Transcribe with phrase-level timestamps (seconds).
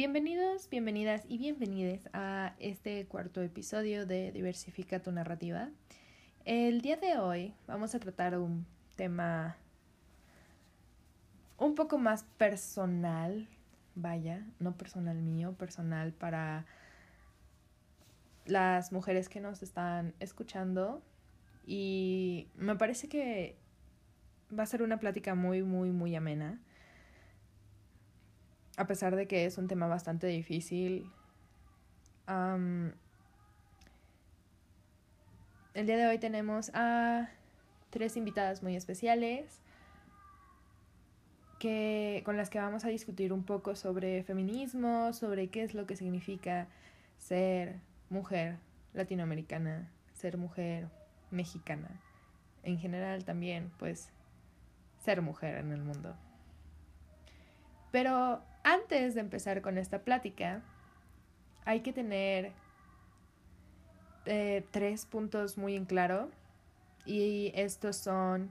[0.00, 5.68] Bienvenidos, bienvenidas y bienvenides a este cuarto episodio de Diversifica tu narrativa.
[6.46, 8.64] El día de hoy vamos a tratar un
[8.96, 9.58] tema
[11.58, 13.46] un poco más personal,
[13.94, 16.64] vaya, no personal mío, personal para
[18.46, 21.02] las mujeres que nos están escuchando
[21.66, 23.58] y me parece que
[24.58, 26.58] va a ser una plática muy, muy, muy amena
[28.80, 31.12] a pesar de que es un tema bastante difícil,
[32.26, 32.94] el
[35.74, 37.28] día de hoy tenemos a
[37.90, 39.60] tres invitadas muy especiales
[41.58, 45.86] que, con las que vamos a discutir un poco sobre feminismo, sobre qué es lo
[45.86, 46.66] que significa
[47.18, 48.56] ser mujer
[48.94, 50.88] latinoamericana, ser mujer
[51.30, 52.00] mexicana.
[52.62, 54.08] En general también, pues,
[55.04, 56.16] ser mujer en el mundo.
[57.92, 60.62] Pero antes de empezar con esta plática,
[61.64, 62.52] hay que tener
[64.26, 66.30] eh, tres puntos muy en claro
[67.06, 68.50] y estos son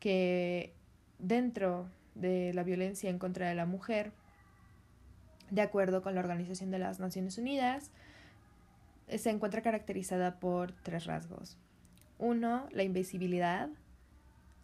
[0.00, 0.72] que
[1.18, 4.12] dentro de la violencia en contra de la mujer,
[5.50, 7.90] de acuerdo con la Organización de las Naciones Unidas,
[9.08, 11.56] se encuentra caracterizada por tres rasgos.
[12.18, 13.68] Uno, la invisibilidad.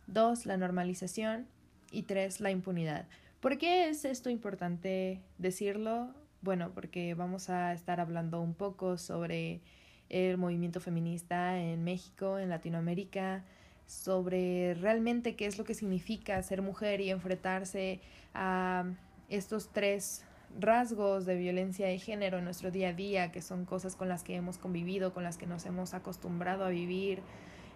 [0.07, 1.47] Dos, la normalización.
[1.91, 3.07] Y tres, la impunidad.
[3.41, 6.15] ¿Por qué es esto importante decirlo?
[6.43, 9.63] Bueno, porque vamos a estar hablando un poco sobre
[10.11, 13.47] el movimiento feminista en México, en Latinoamérica,
[13.87, 18.03] sobre realmente qué es lo que significa ser mujer y enfrentarse
[18.35, 18.85] a
[19.31, 20.23] estos tres
[20.59, 24.23] rasgos de violencia de género en nuestro día a día, que son cosas con las
[24.23, 27.23] que hemos convivido, con las que nos hemos acostumbrado a vivir,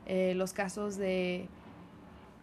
[0.04, 1.48] eh, los casos de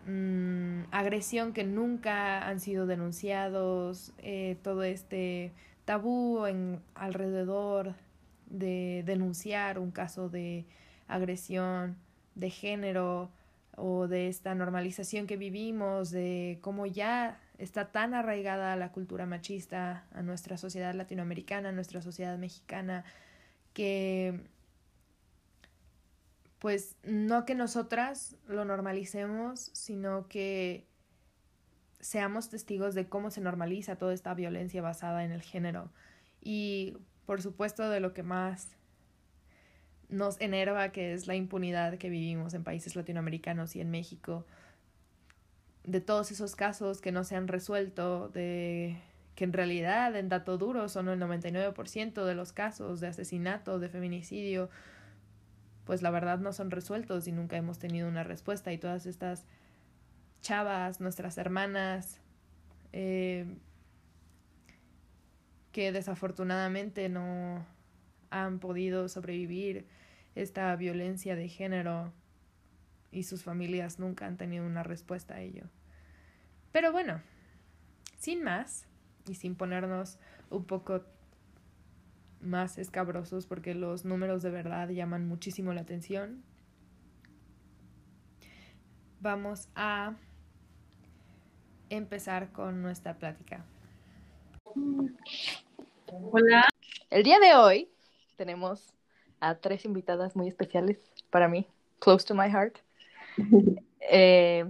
[0.05, 5.51] Mm, agresión que nunca han sido denunciados, eh, todo este
[5.85, 6.43] tabú
[6.95, 7.95] alrededor
[8.47, 10.65] de denunciar un caso de
[11.07, 11.97] agresión
[12.35, 13.29] de género
[13.77, 20.05] o de esta normalización que vivimos, de cómo ya está tan arraigada la cultura machista
[20.13, 23.05] a nuestra sociedad latinoamericana, a nuestra sociedad mexicana,
[23.73, 24.41] que
[26.61, 30.85] pues no que nosotras lo normalicemos, sino que
[31.99, 35.89] seamos testigos de cómo se normaliza toda esta violencia basada en el género.
[36.39, 38.77] Y por supuesto de lo que más
[40.07, 44.45] nos enerva, que es la impunidad que vivimos en países latinoamericanos y en México,
[45.83, 48.99] de todos esos casos que no se han resuelto, de
[49.33, 53.89] que en realidad en dato duro son el 99% de los casos de asesinato, de
[53.89, 54.69] feminicidio,
[55.91, 59.45] pues la verdad no son resueltos y nunca hemos tenido una respuesta y todas estas
[60.41, 62.21] chavas, nuestras hermanas,
[62.93, 63.45] eh,
[65.73, 67.65] que desafortunadamente no
[68.29, 69.85] han podido sobrevivir
[70.33, 72.13] esta violencia de género
[73.11, 75.65] y sus familias nunca han tenido una respuesta a ello.
[76.71, 77.21] Pero bueno,
[78.17, 78.85] sin más
[79.27, 80.19] y sin ponernos
[80.51, 81.03] un poco
[82.41, 86.43] más escabrosos porque los números de verdad llaman muchísimo la atención.
[89.19, 90.15] Vamos a
[91.89, 93.63] empezar con nuestra plática.
[96.07, 96.67] Hola.
[97.09, 97.89] El día de hoy
[98.37, 98.93] tenemos
[99.39, 100.97] a tres invitadas muy especiales
[101.29, 101.67] para mí,
[101.99, 102.77] close to my heart.
[104.13, 104.69] Eh,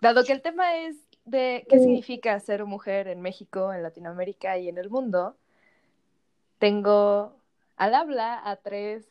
[0.00, 4.68] dado que el tema es de qué significa ser mujer en México, en Latinoamérica y
[4.68, 5.36] en el mundo,
[6.62, 7.40] tengo
[7.76, 9.04] al habla a tres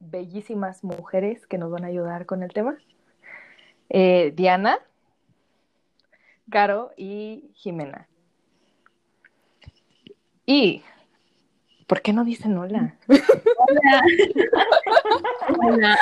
[0.00, 2.78] bellísimas mujeres que nos van a ayudar con el tema.
[3.90, 4.78] Eh, Diana,
[6.48, 8.08] Caro y Jimena.
[10.46, 10.82] Y,
[11.86, 12.96] ¿por qué no dicen hola?
[13.58, 14.02] Hola.
[15.58, 15.98] hola.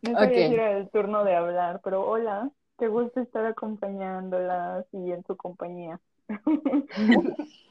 [0.00, 5.12] No sabía si era el turno de hablar, pero hola, qué gusto estar acompañándolas y
[5.12, 6.00] en su compañía.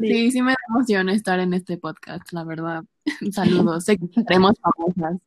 [0.00, 0.30] Sí.
[0.30, 2.84] sí, me da emoción estar en este podcast, la verdad.
[3.32, 5.20] Saludos, sé que seremos famosas.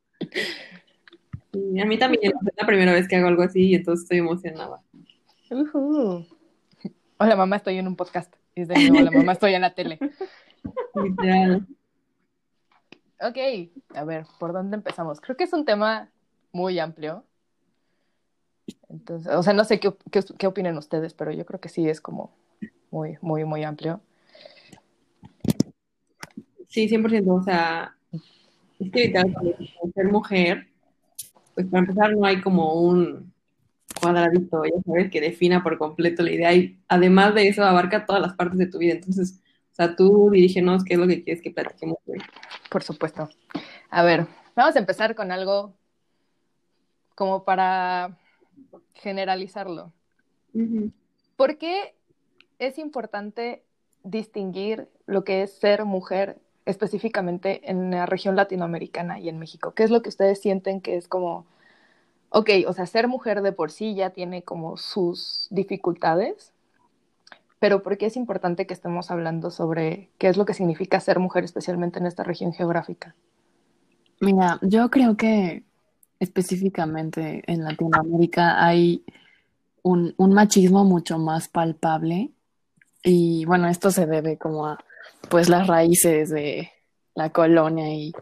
[1.82, 4.82] a mí también es la primera vez que hago algo así y entonces estoy emocionada.
[7.18, 8.34] Hola mamá, estoy en un podcast.
[8.56, 10.00] Y de nuevo, hola mamá, estoy en la tele.
[10.96, 11.68] Literal.
[13.22, 13.38] Ok,
[13.96, 15.22] a ver, ¿por dónde empezamos?
[15.22, 16.10] Creo que es un tema
[16.52, 17.24] muy amplio.
[18.90, 21.88] Entonces, o sea, no sé qué, qué, qué opinen ustedes, pero yo creo que sí
[21.88, 22.36] es como
[22.90, 24.02] muy, muy, muy amplio.
[26.74, 27.40] Sí, 100%.
[27.40, 27.96] O sea,
[28.80, 29.14] es que
[29.94, 30.68] ser mujer,
[31.54, 33.32] pues para empezar no hay como un
[34.02, 38.24] cuadradito, ya sabes, que defina por completo la idea y además de eso abarca todas
[38.24, 38.94] las partes de tu vida.
[38.94, 39.40] Entonces,
[39.72, 42.18] o sea, tú dirígenos qué es lo que quieres que platiquemos hoy.
[42.72, 43.30] Por supuesto.
[43.92, 45.76] A ver, vamos a empezar con algo
[47.14, 48.18] como para
[48.96, 49.94] generalizarlo.
[51.36, 51.94] ¿Por qué
[52.58, 53.64] es importante
[54.04, 59.74] distinguir lo que es ser mujer específicamente en la región latinoamericana y en México?
[59.74, 61.46] ¿Qué es lo que ustedes sienten que es como,
[62.30, 66.52] ok, o sea, ser mujer de por sí ya tiene como sus dificultades,
[67.60, 71.20] pero ¿por qué es importante que estemos hablando sobre qué es lo que significa ser
[71.20, 73.16] mujer especialmente en esta región geográfica?
[74.20, 75.64] Mira, yo creo que
[76.20, 79.06] específicamente en Latinoamérica hay
[79.82, 82.32] un, un machismo mucho más palpable
[83.04, 84.80] y bueno, esto se debe como a
[85.30, 86.72] pues las raíces de
[87.16, 88.14] la colonia y,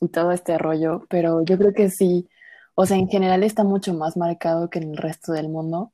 [0.00, 2.28] y todo este rollo, pero yo creo que sí,
[2.74, 5.92] o sea, en general está mucho más marcado que en el resto del mundo.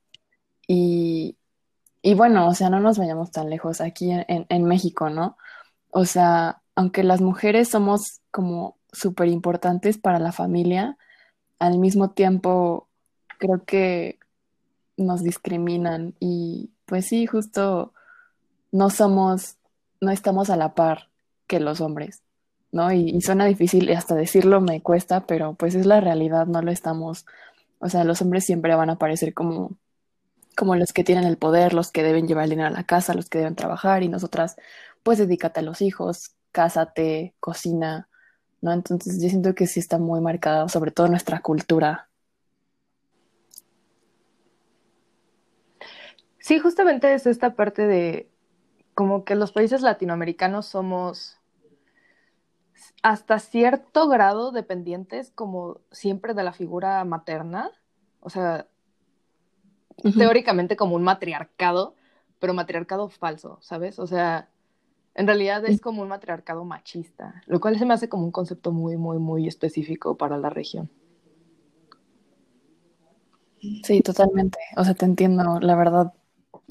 [0.66, 1.36] Y,
[2.02, 5.36] y bueno, o sea, no nos vayamos tan lejos aquí en, en, en México, ¿no?
[5.90, 10.96] O sea, aunque las mujeres somos como súper importantes para la familia,
[11.58, 12.88] al mismo tiempo
[13.38, 14.18] creo que
[14.96, 17.92] nos discriminan y pues sí, justo
[18.72, 19.56] no somos,
[20.00, 21.08] no estamos a la par
[21.46, 22.22] que los hombres,
[22.72, 22.92] ¿no?
[22.92, 26.62] Y, y, suena difícil y hasta decirlo me cuesta, pero pues es la realidad, no
[26.62, 27.26] lo estamos,
[27.78, 29.76] o sea, los hombres siempre van a aparecer como,
[30.56, 33.14] como los que tienen el poder, los que deben llevar el dinero a la casa,
[33.14, 34.56] los que deben trabajar y nosotras,
[35.02, 38.08] pues dedícate a los hijos, cásate, cocina,
[38.60, 38.72] ¿no?
[38.72, 42.08] Entonces yo siento que sí está muy marcada, sobre todo nuestra cultura.
[46.38, 48.28] Sí, justamente es esta parte de
[49.00, 51.38] como que los países latinoamericanos somos
[53.02, 57.70] hasta cierto grado dependientes como siempre de la figura materna,
[58.20, 58.66] o sea,
[60.04, 60.18] uh -huh.
[60.18, 61.94] teóricamente como un matriarcado,
[62.38, 63.98] pero matriarcado falso, ¿sabes?
[63.98, 64.50] O sea,
[65.14, 68.70] en realidad es como un matriarcado machista, lo cual se me hace como un concepto
[68.70, 70.90] muy, muy, muy específico para la región.
[73.82, 74.58] Sí, totalmente.
[74.76, 75.58] O sea, te entiendo.
[75.60, 76.12] La verdad,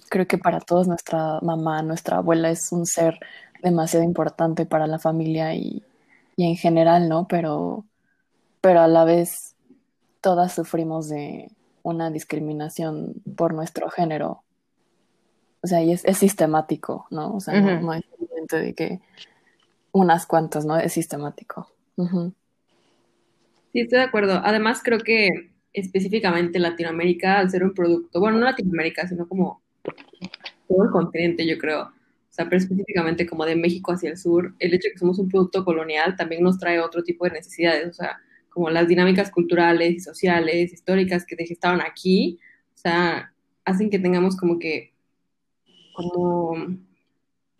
[0.09, 3.19] creo que para todos nuestra mamá, nuestra abuela es un ser
[3.61, 5.83] demasiado importante para la familia y,
[6.35, 7.27] y en general, ¿no?
[7.27, 7.85] Pero,
[8.61, 9.55] pero a la vez
[10.21, 11.49] todas sufrimos de
[11.83, 14.43] una discriminación por nuestro género.
[15.61, 17.35] O sea, y es, es sistemático, ¿no?
[17.35, 17.75] O sea, uh -huh.
[17.75, 18.99] no, no, es evidente de que
[19.91, 20.77] unas cuantas, ¿no?
[20.77, 21.67] Es sistemático.
[21.97, 22.33] Uh -huh.
[23.73, 24.41] Sí, estoy de acuerdo.
[24.43, 25.27] Además, creo que
[25.73, 29.61] específicamente Latinoamérica, al ser un producto, bueno, no Latinoamérica, sino como
[30.67, 31.83] todo el continente, yo creo.
[31.83, 35.19] O sea, pero específicamente como de México hacia el sur, el hecho de que somos
[35.19, 38.17] un producto colonial también nos trae otro tipo de necesidades, o sea,
[38.49, 42.39] como las dinámicas culturales y sociales, históricas que estaban aquí,
[42.75, 43.33] o sea,
[43.65, 44.93] hacen que tengamos como que
[45.93, 46.55] como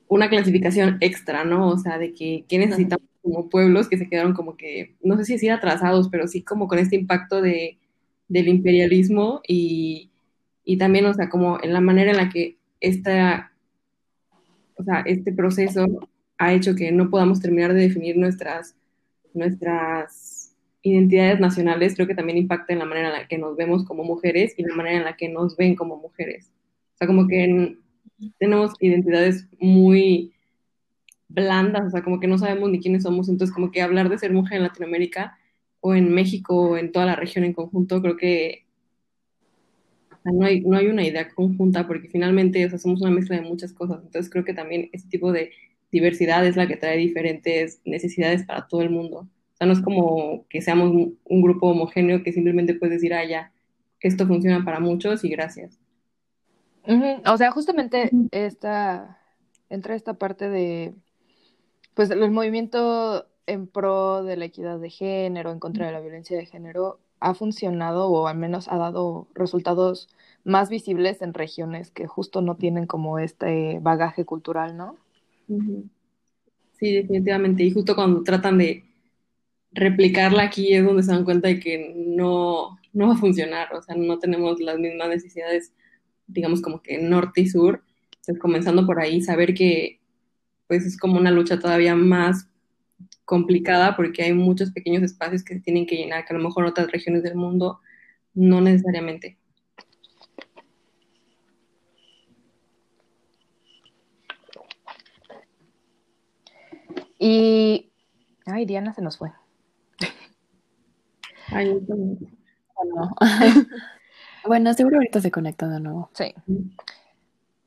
[0.08, 1.70] una clasificación extra, ¿no?
[1.70, 5.26] O sea, de que, que necesitamos como pueblos que se quedaron como que, no sé
[5.26, 7.78] si decir atrasados, pero sí como con este impacto de,
[8.28, 10.09] del imperialismo y,
[10.64, 13.52] y también, o sea, como en la manera en la que esta,
[14.76, 15.86] o sea, este proceso
[16.38, 18.76] ha hecho que no podamos terminar de definir nuestras,
[19.34, 23.84] nuestras identidades nacionales, creo que también impacta en la manera en la que nos vemos
[23.84, 26.52] como mujeres y la manera en la que nos ven como mujeres.
[26.94, 27.80] O sea, como que en,
[28.38, 30.34] tenemos identidades muy
[31.28, 34.18] blandas, o sea, como que no sabemos ni quiénes somos, entonces como que hablar de
[34.18, 35.38] ser mujer en Latinoamérica
[35.82, 38.66] o en México o en toda la región en conjunto, creo que
[40.30, 43.36] sea, no, hay, no hay una idea conjunta porque finalmente o sea, somos una mezcla
[43.36, 45.52] de muchas cosas, entonces creo que también este tipo de
[45.92, 49.20] diversidad es la que trae diferentes necesidades para todo el mundo.
[49.20, 53.26] O sea, no es como que seamos un grupo homogéneo que simplemente puedes decir, ah,
[53.26, 53.52] ya,
[54.00, 55.78] esto funciona para muchos y gracias.
[56.88, 57.34] Uh -huh.
[57.34, 59.20] O sea, justamente esta,
[59.70, 60.94] entra esta parte de,
[61.94, 66.38] pues, el movimiento en pro de la equidad de género, en contra de la violencia
[66.38, 70.08] de género, ha funcionado o al menos ha dado resultados
[70.50, 74.98] más visibles en regiones que justo no tienen como este bagaje cultural, ¿no?
[76.74, 77.64] Sí, definitivamente.
[77.64, 78.84] Y justo cuando tratan de
[79.72, 83.82] replicarla aquí es donde se dan cuenta de que no, no va a funcionar, o
[83.82, 85.74] sea, no tenemos las mismas necesidades
[86.30, 90.00] digamos como que norte y sur, entonces comenzando por ahí, saber que
[90.68, 92.48] pues es como una lucha todavía más
[93.26, 96.64] complicada porque hay muchos pequeños espacios que se tienen que llenar, que a lo mejor
[96.64, 97.80] en otras regiones del mundo
[98.34, 99.39] no necesariamente.
[107.20, 107.92] Y,
[108.46, 109.32] ay, Diana se nos fue.
[111.52, 111.80] Ay,
[112.86, 113.16] no.
[114.46, 114.74] Bueno.
[114.74, 116.10] Seguro ahorita se conecta de nuevo.
[116.14, 116.34] Sí.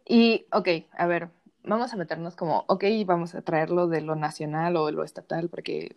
[0.07, 1.29] Y, ok, a ver,
[1.65, 5.49] vamos a meternos como, ok, vamos a traerlo de lo nacional o de lo estatal,
[5.49, 5.95] porque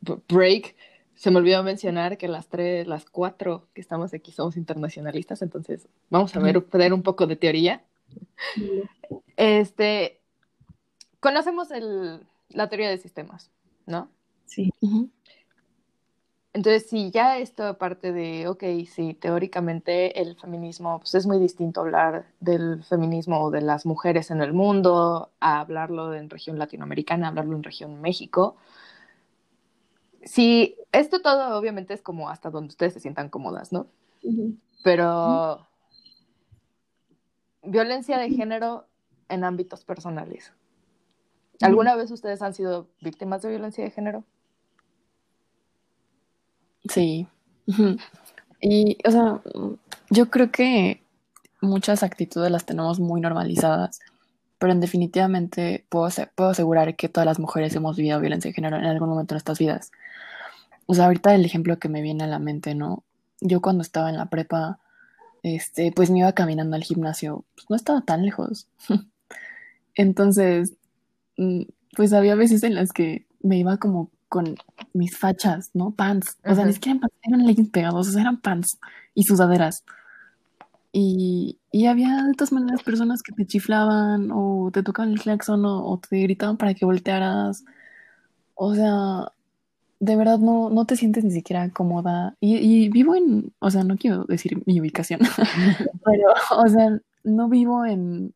[0.00, 0.74] break,
[1.14, 5.88] se me olvidó mencionar que las tres, las cuatro que estamos aquí somos internacionalistas, entonces
[6.10, 7.82] vamos a ver, traer un poco de teoría.
[9.36, 10.20] Este,
[11.20, 13.50] conocemos el, la teoría de sistemas,
[13.86, 14.08] ¿no?
[14.46, 14.72] Sí.
[16.54, 21.82] Entonces, si ya esto aparte de, ok, sí, teóricamente el feminismo, pues es muy distinto
[21.82, 27.28] hablar del feminismo o de las mujeres en el mundo a hablarlo en región latinoamericana,
[27.28, 28.56] hablarlo en región México.
[30.24, 33.86] Sí, esto todo obviamente es como hasta donde ustedes se sientan cómodas, ¿no?
[34.82, 35.66] Pero
[37.62, 38.86] violencia de género
[39.28, 40.52] en ámbitos personales.
[41.60, 44.24] ¿Alguna vez ustedes han sido víctimas de violencia de género?
[46.88, 47.26] Sí.
[48.60, 49.40] Y, o sea,
[50.10, 51.02] yo creo que
[51.60, 54.00] muchas actitudes las tenemos muy normalizadas,
[54.58, 58.76] pero en definitivamente puedo, puedo asegurar que todas las mujeres hemos vivido violencia de género
[58.76, 59.92] en algún momento de nuestras vidas.
[60.86, 63.04] O sea, ahorita el ejemplo que me viene a la mente, ¿no?
[63.40, 64.80] Yo cuando estaba en la prepa,
[65.42, 68.68] este, pues me iba caminando al gimnasio, pues no estaba tan lejos.
[69.94, 70.77] Entonces,
[71.96, 74.56] pues había veces en las que me iba como con
[74.92, 75.92] mis fachas, ¿no?
[75.92, 76.36] Pants.
[76.44, 78.78] O sea, ni siquiera eran eran leggings pegados, o sea, eran pants
[79.14, 79.84] y sudaderas.
[80.92, 85.64] Y, y había de todas maneras personas que te chiflaban o te tocaban el claxon
[85.64, 87.64] o, o te gritaban para que voltearas.
[88.54, 89.32] O sea,
[90.00, 92.36] de verdad no, no te sientes ni siquiera cómoda.
[92.40, 95.20] Y, y vivo en, o sea, no quiero decir mi ubicación,
[96.04, 98.34] pero, o sea, no vivo en,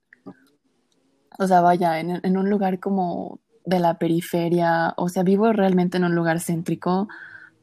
[1.39, 5.97] o sea, vaya, en, en un lugar como de la periferia, o sea, vivo realmente
[5.99, 7.09] en un lugar céntrico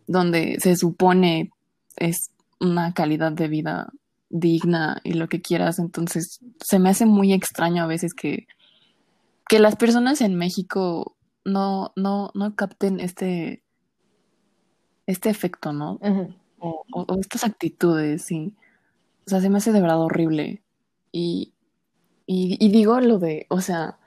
[0.07, 1.51] donde se supone
[1.97, 3.89] es una calidad de vida
[4.29, 8.47] digna y lo que quieras, entonces se me hace muy extraño a veces que,
[9.47, 13.63] que las personas en México no, no, no capten este,
[15.07, 15.97] este efecto, ¿no?
[16.59, 18.53] O, o- o estas actitudes, sí.
[19.25, 20.61] O sea, se me hace de verdad horrible.
[21.11, 21.53] Y,
[22.29, 23.97] y, y digo lo de, o sea,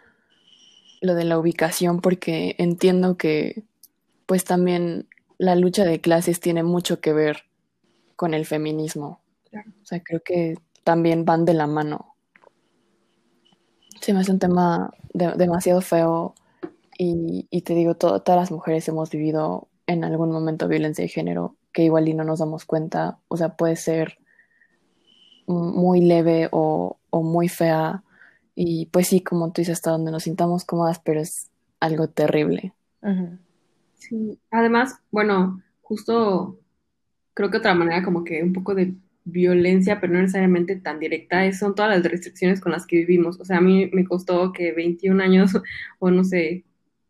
[1.00, 3.64] lo de la ubicación porque entiendo que
[4.26, 7.45] pues también la lucha de clases tiene mucho que ver
[8.17, 9.21] con el feminismo.
[9.83, 12.17] O sea, creo que también van de la mano.
[14.00, 16.35] Se me hace un tema de- demasiado feo
[16.99, 21.09] y, y te digo, to- todas las mujeres hemos vivido en algún momento violencia de
[21.09, 23.19] género que igual y no nos damos cuenta.
[23.29, 24.19] O sea, puede ser
[25.47, 28.02] muy leve o, o muy fea.
[28.54, 32.73] Y pues sí, como tú dices, hasta donde nos sintamos cómodas, pero es algo terrible.
[33.94, 36.59] Sí, además, bueno, justo
[37.35, 38.94] creo que otra manera como que un poco de
[39.25, 43.40] violencia, pero no necesariamente tan directa, es, son todas las restricciones con las que vivimos.
[43.40, 45.52] O sea, a mí me costó que 21 años
[45.99, 46.64] o no sé,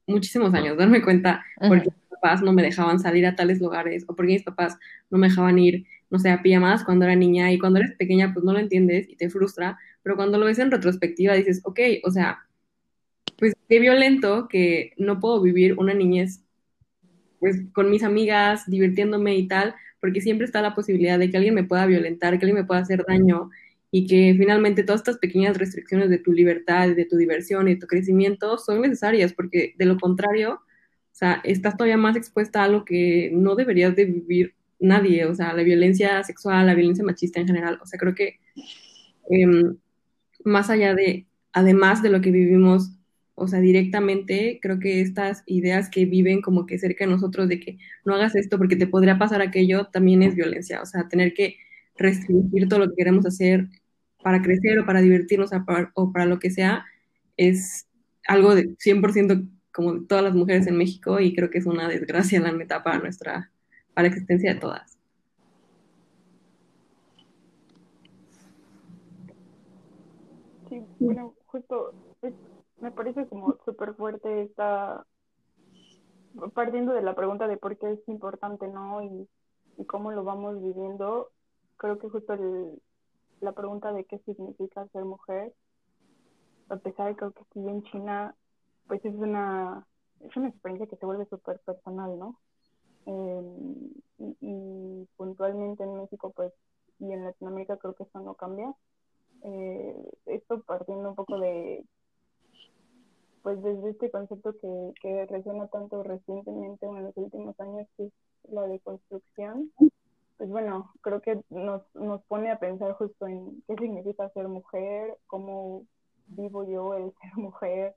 [0.06, 4.14] muchísimos años darme cuenta porque mis papás no me dejaban salir a tales lugares o
[4.14, 4.76] porque mis papás
[5.11, 8.35] no me dejaban ir, no sé, a pijamadas cuando era niña y cuando eres pequeña
[8.35, 11.81] pues no lo entiendes y te frustra, pero cuando lo ves en retrospectiva dices, ok,
[12.04, 12.47] o sea,
[13.38, 16.45] pues qué violento que no puedo vivir una niñez
[17.40, 21.54] pues con mis amigas, divirtiéndome y tal, porque siempre está la posibilidad de que alguien
[21.54, 23.50] me pueda violentar, que alguien me pueda hacer daño
[23.90, 27.81] y que finalmente todas estas pequeñas restricciones de tu libertad, de tu diversión y de
[27.81, 32.64] tu crecimiento son necesarias, porque de lo contrario, o sea, estás todavía más expuesta a
[32.64, 37.40] algo que no deberías de vivir nadie, o sea, la violencia sexual, la violencia machista
[37.40, 38.40] en general, o sea, creo que
[39.30, 39.76] em,
[40.44, 42.92] más allá de, además de lo que vivimos,
[43.34, 47.60] o sea, directamente, creo que estas ideas que viven como que cerca de nosotros de
[47.60, 51.34] que no hagas esto porque te podría pasar aquello, también es violencia, o sea, tener
[51.34, 51.56] que
[51.96, 53.68] restringir todo lo que queremos hacer
[54.22, 55.50] para crecer o para divertirnos
[55.94, 56.84] o para, lo que sea,
[57.36, 57.86] es
[58.26, 61.88] algo de 100% como de todas las mujeres en México y creo que es una
[61.88, 63.50] desgracia, la neta, para nuestra,
[63.94, 64.99] para la existencia de todas.
[70.68, 71.94] Sí, bueno, justo
[72.80, 75.06] me parece como súper fuerte esta,
[76.54, 79.02] partiendo de la pregunta de por qué es importante, ¿no?
[79.02, 79.28] Y,
[79.87, 81.30] cómo lo vamos viviendo,
[81.76, 82.80] creo que justo el-
[83.40, 85.52] la pregunta de qué significa ser mujer,
[86.68, 88.34] a pesar de creo que aquí en China,
[88.87, 89.84] pues es una,
[90.20, 92.38] es una experiencia que se vuelve súper personal, ¿no?
[93.06, 93.42] Eh,
[94.18, 96.52] y, y puntualmente en México, pues,
[96.99, 98.73] y en Latinoamérica creo que eso no cambia.
[99.42, 101.85] Eh, esto partiendo un poco de,
[103.42, 108.04] pues desde este concepto que, que resuena tanto recientemente o en los últimos años, que
[108.04, 108.12] es
[108.50, 109.73] la deconstrucción,
[110.38, 115.18] pues bueno, creo que nos, nos pone a pensar justo en qué significa ser mujer,
[115.26, 115.85] cómo
[116.28, 117.97] vivo yo el ser mujer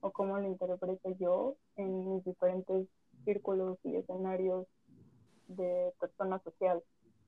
[0.00, 2.86] o cómo lo interpreto yo en mis diferentes
[3.26, 4.66] círculos y escenarios
[5.48, 6.82] de persona social.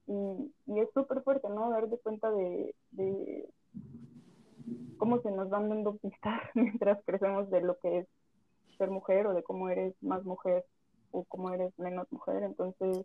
[0.07, 1.71] Y, es súper fuerte, ¿no?
[1.71, 3.47] Darte cuenta de, de
[4.97, 8.09] cómo se nos van dando pistas mientras crecemos de lo que es
[8.79, 10.65] ser mujer o de cómo eres más mujer
[11.11, 12.43] o cómo eres menos mujer.
[12.43, 13.05] Entonces,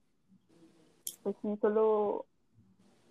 [1.24, 2.26] pues sí, solo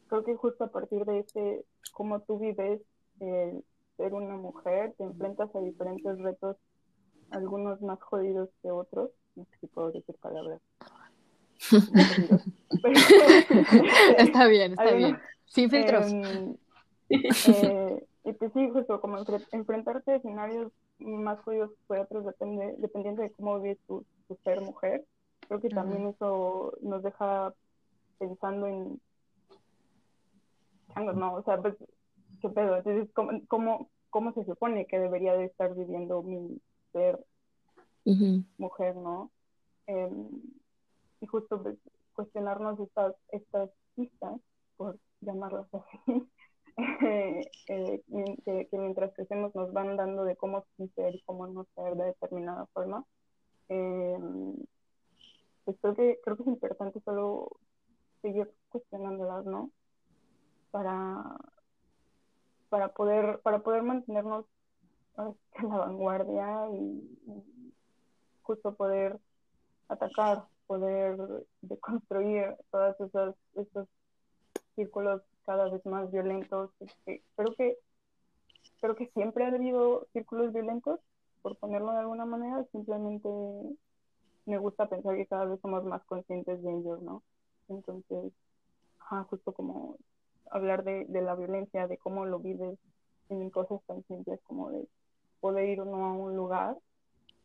[0.08, 2.80] creo que justo a partir de ese, cómo tú vives
[3.20, 3.64] el
[3.96, 6.56] ser una mujer, te enfrentas a diferentes retos,
[7.30, 10.60] algunos más jodidos que otros, no sé si puedo decir palabras.
[14.18, 15.18] está bien, está bien.
[15.46, 16.12] Sin filtros.
[16.12, 16.56] Em,
[17.08, 19.18] eh, y pues sí, justo como
[19.52, 24.60] enfrentarte a escenarios más jodidos que otros, depende, dependiendo de cómo vives tu, tu ser
[24.60, 25.04] mujer.
[25.48, 27.52] Creo que también eso nos deja
[28.18, 29.00] pensando en
[30.96, 31.74] no, o sea, pues,
[32.40, 32.76] ¿qué pedo?
[32.76, 36.60] Entonces, ¿cómo, cómo, cómo se supone que debería de estar viviendo mi
[36.92, 37.18] ser
[38.58, 39.30] mujer, no?
[39.86, 40.28] Em,
[41.20, 41.76] y justo pues,
[42.14, 44.40] cuestionarnos estas, estas pistas,
[44.76, 46.28] por llamarlas así,
[47.68, 48.02] eh,
[48.44, 52.04] que, que, mientras crecemos nos van dando de cómo ser y cómo no ser de
[52.06, 53.04] determinada forma.
[53.68, 54.18] Eh,
[55.64, 57.48] pues creo que, creo que es importante solo
[58.20, 59.70] seguir cuestionándolas, ¿no?
[60.70, 61.36] Para,
[62.68, 64.46] para poder, para poder mantenernos
[65.16, 67.61] en la vanguardia y,
[68.52, 69.18] justo poder
[69.88, 71.16] atacar, poder
[71.62, 73.88] deconstruir todos esos, esos
[74.74, 76.70] círculos cada vez más violentos.
[76.80, 77.78] Este, creo que
[78.80, 81.00] creo que siempre ha habido círculos violentos,
[81.40, 83.28] por ponerlo de alguna manera, simplemente
[84.44, 87.22] me gusta pensar que cada vez somos más conscientes de ellos, ¿no?
[87.68, 88.32] Entonces,
[89.30, 89.96] justo como
[90.50, 92.78] hablar de, de, la violencia, de cómo lo vives
[93.28, 94.86] en cosas tan simples como de
[95.40, 96.76] poder ir o no a un lugar,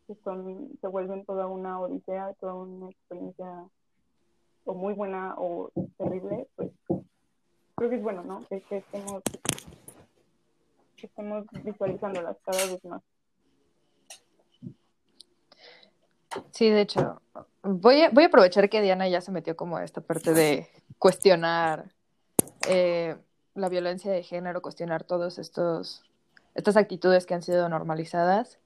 [0.08, 3.66] que son, se vuelven toda una odisea, toda una experiencia
[4.66, 6.72] o muy buena o terrible, pues
[7.76, 8.46] creo que es bueno, ¿no?
[8.48, 9.22] Que, que estemos,
[10.96, 13.02] que estemos visualizándolas cada vez más.
[16.52, 17.22] Sí, de hecho,
[17.64, 20.68] voy a, voy a aprovechar que Diana ya se metió como a esta parte de
[21.00, 21.92] cuestionar
[22.68, 23.16] eh,
[23.56, 26.04] la violencia de género, cuestionar todos estos
[26.58, 28.60] estas actitudes que han sido normalizadas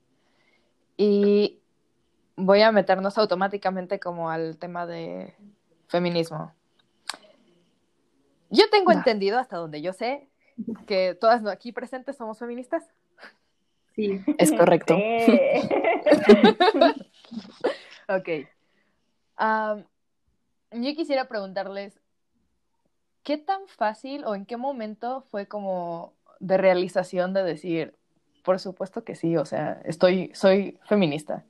[0.98, 1.62] y
[2.36, 5.36] voy a meternos automáticamente como al tema de
[5.88, 6.54] feminismo.
[8.50, 10.30] Yo tengo entendido hasta donde yo sé
[10.86, 12.84] que todas aquí presentes somos feministas.
[13.96, 14.96] Sí, es correcto.
[18.08, 18.30] ok.
[20.72, 22.00] yo quisiera preguntarles,
[23.24, 27.96] ¿qué tan fácil o en qué momento fue como de realización de decir,
[28.44, 31.46] por supuesto que sí, o sea, estoy, soy feminista?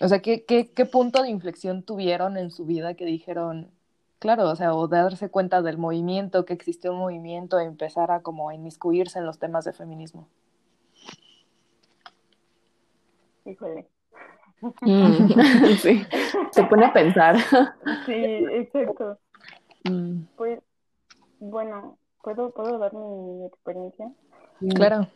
[0.00, 3.70] O sea, ¿qué, qué, qué punto de inflexión tuvieron en su vida que dijeron,
[4.18, 8.22] claro, o sea, o darse cuenta del movimiento, que existió un movimiento, e empezar a
[8.22, 10.28] como a inmiscuirse en los temas de feminismo?
[13.44, 13.88] Híjole.
[14.82, 15.28] Mm,
[15.80, 16.04] sí,
[16.50, 17.36] se pone a pensar.
[18.06, 19.18] Sí, exacto.
[19.84, 20.22] Mm.
[20.36, 20.60] Pues,
[21.40, 24.12] bueno, ¿puedo, ¿puedo dar mi experiencia?
[24.68, 25.08] Claro.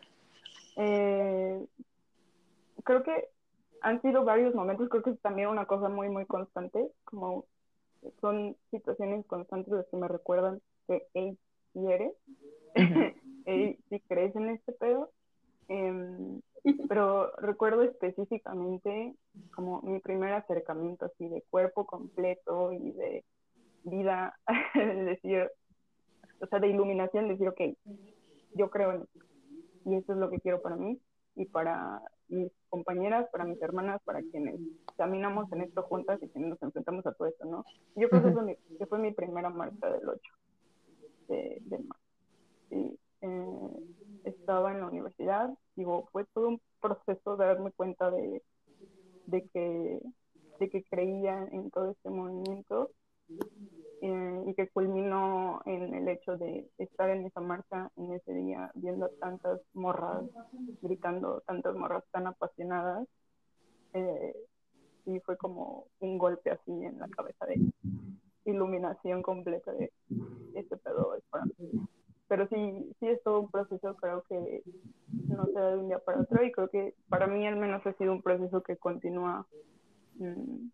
[0.77, 1.67] Eh,
[2.83, 3.29] creo que
[3.81, 7.45] han sido varios momentos, creo que es también una cosa muy, muy constante, como
[8.21, 11.39] son situaciones constantes las que me recuerdan que, hey,
[11.73, 12.13] si eres,
[13.47, 15.11] hey, si crees en este pedo,
[15.69, 16.41] eh,
[16.89, 19.15] pero recuerdo específicamente
[19.55, 23.25] como mi primer acercamiento así de cuerpo completo y de
[23.85, 24.39] vida,
[24.75, 25.51] decir,
[26.41, 27.61] o sea, de iluminación, decir, ok,
[28.55, 29.34] yo creo en esto
[29.85, 30.99] y eso es lo que quiero para mí
[31.37, 34.61] y para mis compañeras, para mis hermanas, para quienes
[34.97, 37.65] caminamos en esto juntas y quienes nos enfrentamos a todo esto, ¿no?
[37.97, 40.21] Yo creo que, fue mi, que fue mi primera marcha del 8
[41.29, 42.05] de, de marzo.
[42.71, 43.71] Y, eh,
[44.25, 48.43] estaba en la universidad, digo, fue todo un proceso de darme cuenta de,
[49.27, 50.01] de, que,
[50.61, 52.91] de que creía en todo este movimiento
[54.03, 58.71] eh, y que culminó en el hecho de estar en esa marcha en ese día
[58.75, 60.25] viendo tantas morras
[60.83, 63.07] gritando, tantas morras tan apasionadas.
[63.93, 64.37] Eh,
[65.07, 67.61] y fue como un golpe así en la cabeza de
[68.47, 69.93] iluminación completa de
[70.55, 71.87] este pedo para mí
[72.29, 74.63] pero sí, sí es todo un proceso, creo que
[75.29, 77.87] no se da de un día para otro y creo que para mí al menos
[77.87, 79.47] ha sido un proceso que continúa,
[80.17, 80.69] mm,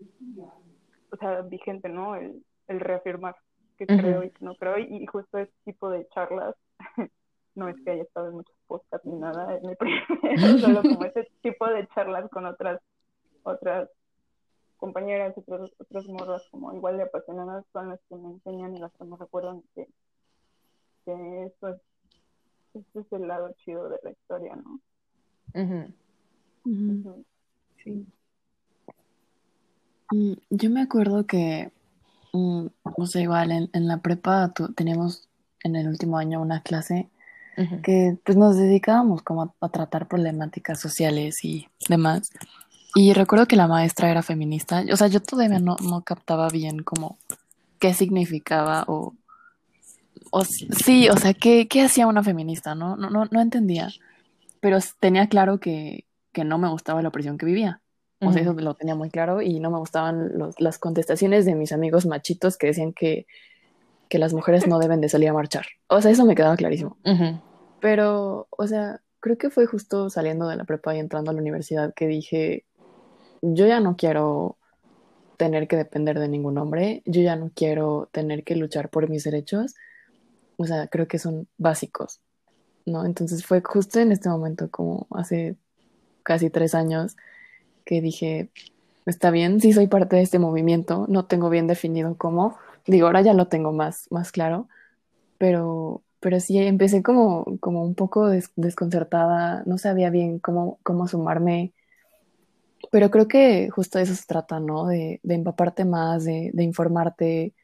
[1.12, 2.16] o sea, vigente, ¿no?
[2.16, 3.37] El, el reafirmar
[3.77, 4.79] que creo y que no creo.
[4.79, 6.55] Y, justo ese tipo de charlas,
[7.55, 11.05] no es que haya estado en muchos podcasts ni nada, es mi primero, solo como
[11.05, 12.81] ese tipo de charlas con otras,
[13.42, 13.88] otras
[14.77, 18.92] compañeras, otras, otras morras como igual de apasionadas son las que me enseñan y las
[18.92, 19.87] que me recuerdan que,
[21.05, 21.81] que esto es,
[22.75, 24.81] este es el lado chido de la historia, ¿no?
[27.83, 28.07] Sí.
[30.11, 31.70] Mm, yo me acuerdo que,
[32.33, 35.29] mm, o sea, igual en, en la prepa teníamos
[35.62, 37.09] en el último año una clase
[37.83, 42.31] que pues nos dedicábamos como a, tratar problemáticas sociales y demás.
[42.94, 44.83] Y recuerdo que la maestra era feminista.
[44.90, 47.18] O sea, yo todavía no, no captaba bien como
[47.79, 49.14] qué significaba o,
[50.31, 52.96] o sí, o sea, qué, qué hacía una feminista, ¿no?
[52.96, 53.90] No, no, no entendía.
[54.61, 57.81] Pero tenía claro que, que no me gustaba la opresión que vivía.
[58.22, 61.72] O sea, eso lo tenía muy claro y no me gustaban las contestaciones de mis
[61.72, 63.26] amigos machitos que decían que,
[64.11, 65.66] que, las mujeres no deben de salir a marchar.
[65.88, 66.98] O sea, eso me quedaba clarísimo.
[67.80, 71.40] Pero, o sea, creo que fue justo saliendo de la prepa y entrando a la
[71.40, 72.66] universidad que dije,
[73.40, 74.59] yo ya no quiero
[75.38, 79.24] tener que depender de ningún hombre, yo ya no quiero tener que luchar por mis
[79.24, 79.74] derechos.
[80.59, 82.20] O sea, creo que son básicos,
[82.85, 83.06] ¿no?
[83.06, 85.56] Entonces fue justo en este momento, como hace
[86.22, 87.16] casi tres años,
[87.90, 88.50] que dije,
[89.05, 93.20] está bien, sí soy parte de este movimiento, no tengo bien definido cómo, digo, ahora
[93.20, 94.68] ya lo tengo más, más claro,
[95.38, 101.72] pero, pero sí empecé como, como un poco desconcertada, no sabía bien cómo, cómo sumarme,
[102.92, 104.87] pero creo que justo de eso se trata, ¿no?
[104.87, 107.55] De, de empaparte más, de, de informarte,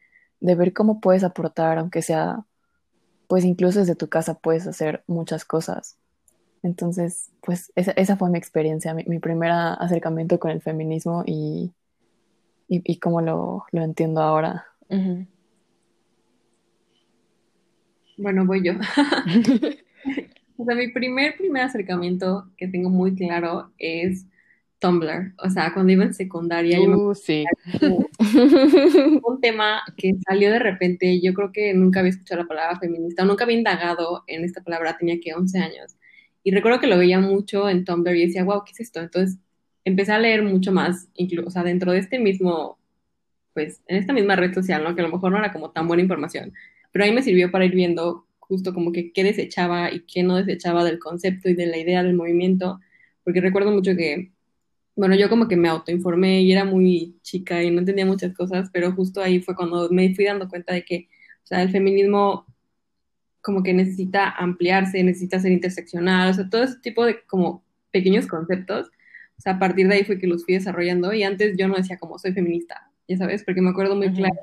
[0.41, 2.43] de ver cómo puedes aportar, aunque sea,
[3.27, 5.97] pues incluso desde tu casa puedes hacer muchas cosas.
[6.63, 11.71] Entonces, pues esa, esa fue mi experiencia, mi, mi, primer acercamiento con el feminismo y,
[12.67, 14.65] y, y cómo lo, lo, entiendo ahora.
[18.17, 18.73] Bueno, voy yo.
[20.57, 24.25] o sea, mi primer, primer acercamiento que tengo muy claro es
[24.79, 25.33] Tumblr.
[25.37, 26.79] O sea, cuando iba en secundaria.
[26.79, 27.45] Uh, sí.
[29.23, 31.19] Un tema que salió de repente.
[31.21, 34.97] Yo creo que nunca había escuchado la palabra feminista, nunca había indagado en esta palabra,
[34.97, 35.96] tenía que 11 años.
[36.47, 39.01] Y recuerdo que lo veía mucho en Tumblr y decía, wow, ¿qué es esto?
[39.01, 39.37] Entonces
[39.83, 42.79] empecé a leer mucho más, incluso, o sea, dentro de este mismo,
[43.53, 44.95] pues, en esta misma red social, ¿no?
[44.95, 46.53] Que a lo mejor no era como tan buena información,
[46.93, 50.37] pero ahí me sirvió para ir viendo justo como que qué desechaba y qué no
[50.37, 52.79] desechaba del concepto y de la idea del movimiento,
[53.25, 54.31] porque recuerdo mucho que,
[54.95, 58.69] bueno, yo como que me autoinformé y era muy chica y no entendía muchas cosas,
[58.71, 61.09] pero justo ahí fue cuando me fui dando cuenta de que,
[61.43, 62.45] o sea, el feminismo
[63.47, 68.27] como que necesita ampliarse, necesita ser interseccional, o sea, todo ese tipo de como pequeños
[68.27, 68.87] conceptos.
[69.37, 71.75] O sea, a partir de ahí fue que los fui desarrollando y antes yo no
[71.75, 74.35] decía como soy feminista, ya sabes, porque me acuerdo muy claro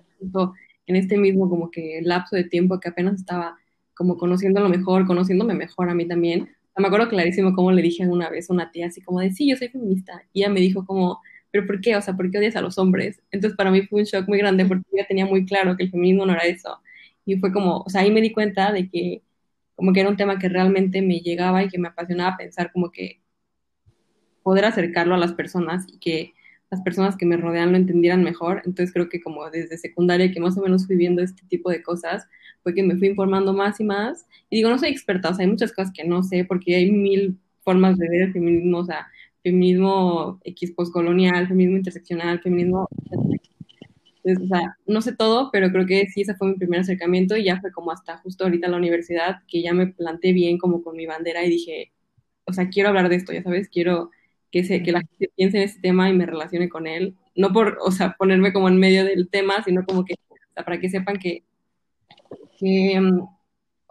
[0.86, 3.58] en este mismo como que lapso de tiempo que apenas estaba
[3.92, 6.40] como conociéndolo mejor, conociéndome mejor a mí también.
[6.40, 9.20] O sea, me acuerdo clarísimo cómo le dije una vez a una tía así como
[9.20, 10.22] de, sí, yo soy feminista.
[10.32, 11.94] Y ella me dijo como, pero ¿por qué?
[11.94, 13.20] O sea, ¿por qué odias a los hombres?
[13.30, 15.90] Entonces para mí fue un shock muy grande porque ella tenía muy claro que el
[15.90, 16.80] feminismo no era eso.
[17.24, 19.22] Y fue como, o sea, ahí me di cuenta de que
[19.76, 22.90] como que era un tema que realmente me llegaba y que me apasionaba pensar como
[22.90, 23.20] que
[24.42, 26.34] poder acercarlo a las personas y que
[26.70, 28.62] las personas que me rodean lo entendieran mejor.
[28.64, 31.82] Entonces creo que como desde secundaria que más o menos fui viendo este tipo de
[31.82, 32.26] cosas,
[32.62, 34.26] fue que me fui informando más y más.
[34.50, 36.90] Y digo, no soy experta, o sea, hay muchas cosas que no sé porque hay
[36.90, 39.06] mil formas de ver el feminismo, o sea,
[39.42, 42.88] feminismo X postcolonial, feminismo interseccional, feminismo
[44.24, 47.36] entonces, o sea, no sé todo, pero creo que sí, ese fue mi primer acercamiento
[47.36, 50.58] y ya fue como hasta justo ahorita en la universidad que ya me planté bien
[50.58, 51.92] como con mi bandera y dije,
[52.44, 54.10] o sea, quiero hablar de esto, ya sabes, quiero
[54.50, 57.16] que, se, que la gente piense en este tema y me relacione con él.
[57.34, 60.64] No por, o sea, ponerme como en medio del tema, sino como que, o sea,
[60.64, 61.44] para que sepan que,
[62.58, 63.26] que mm,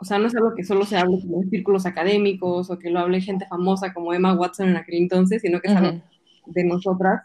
[0.03, 2.89] o sea, no es algo que solo se hable como en círculos académicos o que
[2.89, 6.01] lo hable gente famosa como Emma Watson en aquel entonces, sino que es algo
[6.47, 7.21] de nosotras,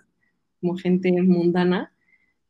[0.60, 1.92] como gente mundana.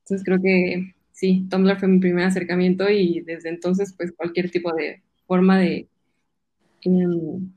[0.09, 4.73] Entonces creo que sí, Tumblr fue mi primer acercamiento y desde entonces pues cualquier tipo
[4.75, 5.87] de forma de
[6.83, 7.53] em,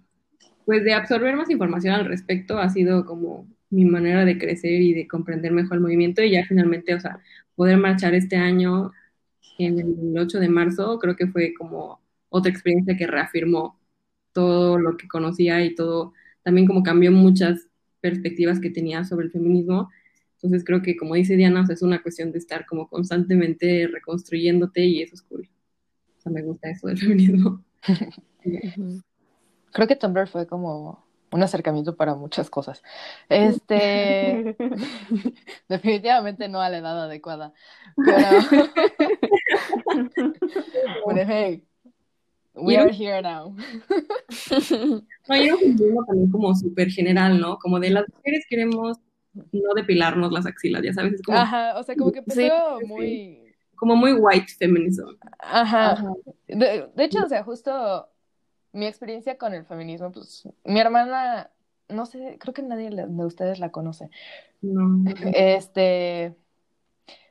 [0.65, 4.93] pues de absorber más información al respecto ha sido como mi manera de crecer y
[4.93, 7.19] de comprender mejor el movimiento y ya finalmente, o sea,
[7.55, 8.91] poder marchar este año
[9.57, 13.79] en el 8 de marzo creo que fue como otra experiencia que reafirmó
[14.33, 17.69] todo lo que conocía y todo, también como cambió muchas
[18.01, 19.89] perspectivas que tenía sobre el feminismo
[20.41, 25.03] entonces creo que como dice Diana, es una cuestión de estar como constantemente reconstruyéndote y
[25.03, 25.47] eso es cool.
[26.17, 27.63] O sea, me gusta eso del feminismo.
[29.71, 32.81] creo que Tumblr fue como un acercamiento para muchas cosas.
[33.29, 34.55] Este,
[35.69, 37.53] definitivamente no a la edad adecuada.
[37.95, 38.17] Pero,
[41.27, 41.63] hey,
[42.55, 43.55] we are here now.
[45.29, 45.55] no, yo
[46.07, 47.59] también como súper general, ¿no?
[47.59, 48.97] Como de las mujeres queremos
[49.33, 51.13] no depilarnos las axilas, ya sabes.
[51.13, 53.53] Es como, Ajá, o sea, como que empezó muy...
[53.75, 55.07] Como muy white feminism.
[55.39, 56.03] Ajá.
[56.47, 58.07] De, de hecho, o sea, justo
[58.73, 61.49] mi experiencia con el feminismo, pues mi hermana,
[61.89, 64.09] no sé, creo que nadie de ustedes la conoce.
[64.61, 65.03] No.
[65.33, 66.35] Este,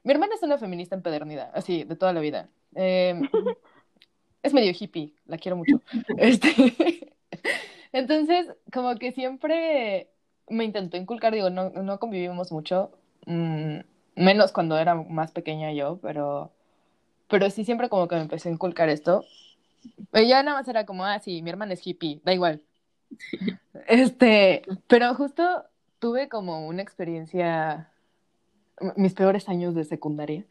[0.04, 2.48] mi hermana es una feminista empedernida, así, de toda la vida.
[2.74, 3.20] Eh,
[4.42, 5.80] es medio hippie, la quiero mucho.
[6.18, 7.14] Este,
[7.92, 10.10] entonces, como que siempre
[10.50, 12.90] me intentó inculcar, digo, no, no convivimos mucho,
[13.26, 13.78] mmm,
[14.16, 16.52] menos cuando era más pequeña yo, pero,
[17.28, 19.24] pero sí siempre como que me empecé a inculcar esto.
[20.12, 22.62] Ella nada más era como, ah, sí, mi hermana es hippie, da igual.
[23.86, 25.64] Este, pero justo
[25.98, 27.90] tuve como una experiencia,
[28.96, 30.44] mis peores años de secundaria.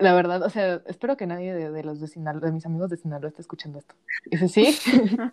[0.00, 2.88] La verdad, o sea, espero que nadie de, de los de Sinaloa, de mis amigos
[2.88, 3.94] de Sinaloa esté escuchando esto.
[4.26, 4.78] Y dice, sí,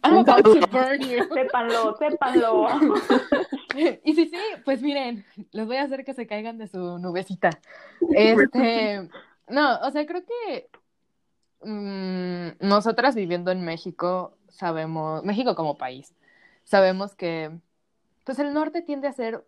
[0.04, 1.24] I'm about to burn you.
[1.34, 2.68] Sépanlo, sépanlo.
[4.04, 7.50] y si sí, pues miren, les voy a hacer que se caigan de su nubecita.
[8.14, 9.08] Este,
[9.48, 10.70] no, o sea, creo que
[11.64, 16.14] mmm, nosotras viviendo en México sabemos, México como país,
[16.66, 17.58] sabemos que
[18.26, 19.46] pues el norte tiende a ser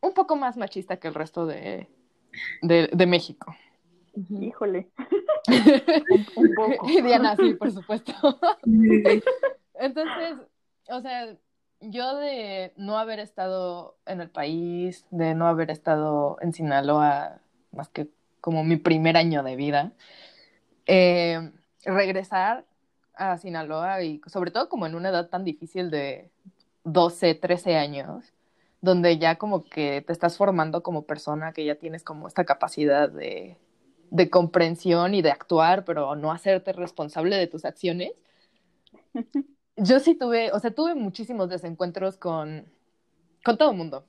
[0.00, 1.88] un poco más machista que el resto de,
[2.62, 3.54] de, de México.
[4.14, 4.90] Híjole.
[5.48, 6.88] un, un, poco.
[6.88, 8.12] Y Diana, sí, por supuesto.
[9.74, 10.36] Entonces,
[10.88, 11.36] o sea,
[11.80, 17.40] yo de no haber estado en el país, de no haber estado en Sinaloa
[17.72, 18.08] más que
[18.40, 19.92] como mi primer año de vida,
[20.86, 21.52] eh,
[21.84, 22.64] regresar
[23.14, 26.30] a Sinaloa y sobre todo como en una edad tan difícil de
[26.84, 28.32] 12, 13 años,
[28.80, 33.08] donde ya como que te estás formando como persona, que ya tienes como esta capacidad
[33.08, 33.56] de,
[34.12, 38.12] de comprensión y de actuar, pero no hacerte responsable de tus acciones.
[39.76, 42.66] Yo sí tuve, o sea, tuve muchísimos desencuentros con,
[43.42, 44.06] con todo el mundo.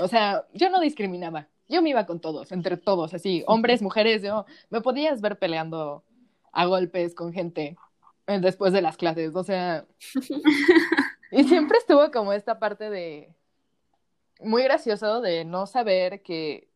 [0.00, 4.22] O sea, yo no discriminaba, yo me iba con todos, entre todos, así, hombres, mujeres,
[4.22, 6.02] yo me podías ver peleando
[6.50, 7.76] a golpes con gente
[8.28, 9.84] eh, después de las clases, o sea,
[11.30, 13.34] y siempre estuvo como esta parte de
[14.40, 16.70] muy gracioso de no saber que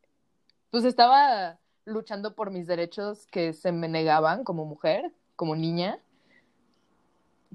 [0.70, 5.98] pues estaba luchando por mis derechos que se me negaban como mujer, como niña,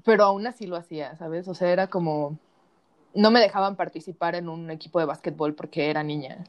[0.04, 1.46] pero aún así lo hacía, ¿sabes?
[1.46, 2.38] O sea, era como,
[3.14, 6.44] no me dejaban participar en un equipo de básquetbol porque era niña,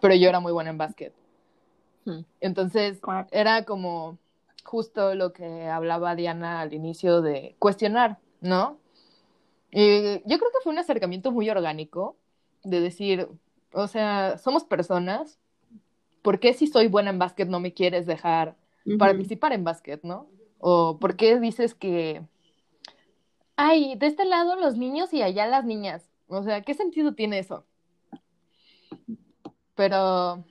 [0.00, 1.14] pero yo era muy buena en básquet.
[2.04, 2.20] Hmm.
[2.40, 3.00] Entonces,
[3.32, 4.18] era como
[4.62, 8.78] justo lo que hablaba Diana al inicio de cuestionar, ¿no?
[9.70, 12.16] Y yo creo que fue un acercamiento muy orgánico
[12.62, 13.28] de decir,
[13.72, 15.38] o sea, somos personas,
[16.24, 18.56] ¿por qué si soy buena en básquet no me quieres dejar
[18.98, 20.26] participar en básquet, no?
[20.58, 22.22] O ¿por qué dices que,
[23.56, 26.10] ay, de este lado los niños y allá las niñas?
[26.28, 27.66] O sea, ¿qué sentido tiene eso?
[29.74, 30.42] Pero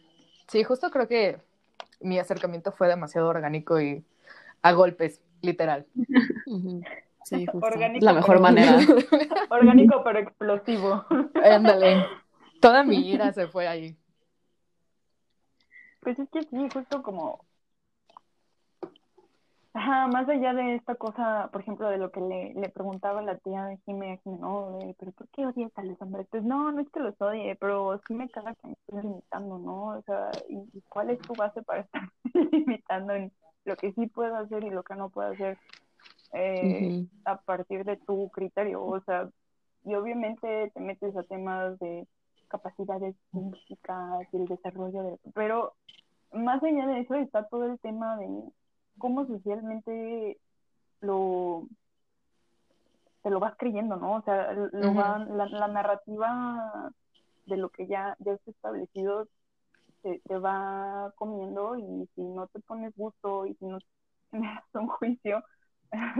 [0.47, 1.39] sí, justo creo que
[1.99, 4.05] mi acercamiento fue demasiado orgánico y
[4.61, 5.87] a golpes, literal.
[7.23, 7.65] Sí, justo.
[7.65, 8.77] Orgánico, la mejor manera.
[9.49, 11.03] Orgánico pero explosivo.
[11.43, 12.05] Ándale.
[12.61, 13.97] Toda mi ira se fue ahí.
[16.03, 17.39] Pues es que sí, justo como...
[19.75, 23.39] Ajá, más allá de esta cosa, por ejemplo, de lo que le, le preguntaba la
[23.39, 26.27] tía de Jimmy, no, pero ¿por qué odias a los hombres?
[26.29, 29.57] Pues no, no es que los odie, pero sí me caga que me estés limitando,
[29.57, 29.85] ¿no?
[29.97, 32.03] O sea, ¿y, y cuál es tu base para estar
[32.51, 33.31] limitando en
[33.65, 35.57] lo que sí puedo hacer y lo que no puedo hacer
[36.33, 37.09] eh, uh -huh.
[37.25, 38.85] a partir de tu criterio?
[38.85, 39.27] O sea,
[39.85, 42.07] y obviamente te metes a temas de
[42.53, 45.19] capacidades físicas y el desarrollo de...
[45.33, 45.73] Pero
[46.31, 48.27] más allá de eso está todo el tema de
[48.99, 50.37] cómo socialmente
[51.01, 51.67] lo
[53.23, 54.17] te lo vas creyendo, ¿no?
[54.17, 55.25] O sea, lo uh -huh.
[55.35, 56.91] la, la, narrativa
[57.45, 59.27] de lo que ya, ya está establecido
[60.01, 63.79] te, te, va comiendo y si no te pones gusto y si no
[64.31, 65.43] tienes un juicio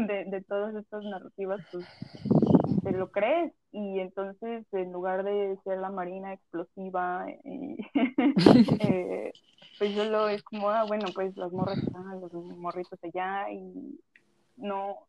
[0.07, 1.85] de, de todas estas narrativas, pues
[2.83, 3.53] te lo crees.
[3.71, 9.31] Y entonces en lugar de ser la marina explosiva eh,
[9.79, 13.99] pues solo es como ah bueno pues las morras están los morritos allá y
[14.57, 15.07] no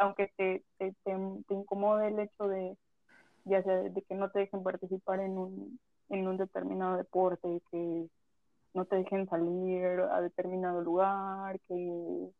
[0.00, 1.16] aunque te, te, te,
[1.46, 2.76] te, incomode el hecho de
[3.44, 8.06] ya sea de que no te dejen participar en un en un determinado deporte que
[8.74, 12.30] no te dejen salir a determinado lugar que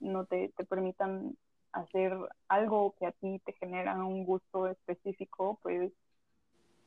[0.00, 1.36] no te, te permitan
[1.76, 2.16] hacer
[2.48, 5.92] algo que a ti te genera un gusto específico, pues,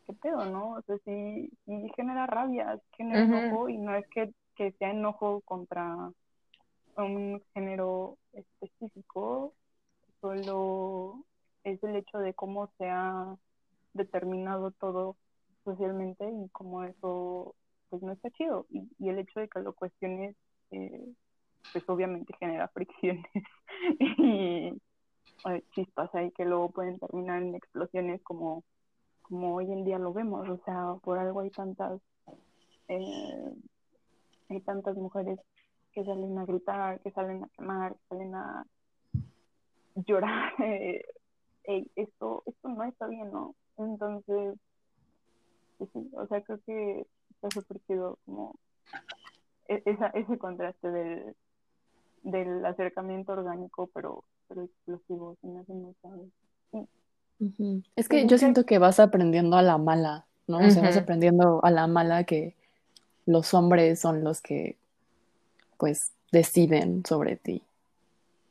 [0.05, 0.73] ¿qué pedo, no?
[0.73, 5.41] O sea, sí, sí genera rabia, genera enojo y no es que, que sea enojo
[5.41, 6.11] contra
[6.97, 9.53] un género específico,
[10.21, 11.23] solo
[11.63, 13.35] es el hecho de cómo se ha
[13.93, 15.15] determinado todo
[15.63, 17.55] socialmente y cómo eso
[17.89, 18.65] pues no está chido.
[18.69, 20.35] Y, y el hecho de que lo cuestiones
[20.71, 21.13] eh,
[21.71, 23.25] pues obviamente genera fricciones
[25.73, 28.63] chispas ahí que luego pueden terminar en explosiones como
[29.21, 32.01] como hoy en día lo vemos o sea por algo hay tantas
[32.87, 33.53] eh,
[34.49, 35.39] hay tantas mujeres
[35.93, 38.65] que salen a gritar que salen a quemar que salen a
[39.95, 41.05] llorar eh,
[41.95, 44.57] esto esto no está bien no entonces
[45.77, 47.79] pues sí, o sea creo que está súper
[48.25, 48.55] como
[49.69, 51.35] e, esa, ese contraste del,
[52.23, 55.37] del acercamiento orgánico, pero, pero explosivo,
[57.95, 60.57] Es que yo siento que vas aprendiendo a la mala, ¿no?
[60.57, 62.55] O sea, vas aprendiendo a la mala que
[63.25, 64.77] los hombres son los que,
[65.77, 67.63] pues, deciden sobre ti.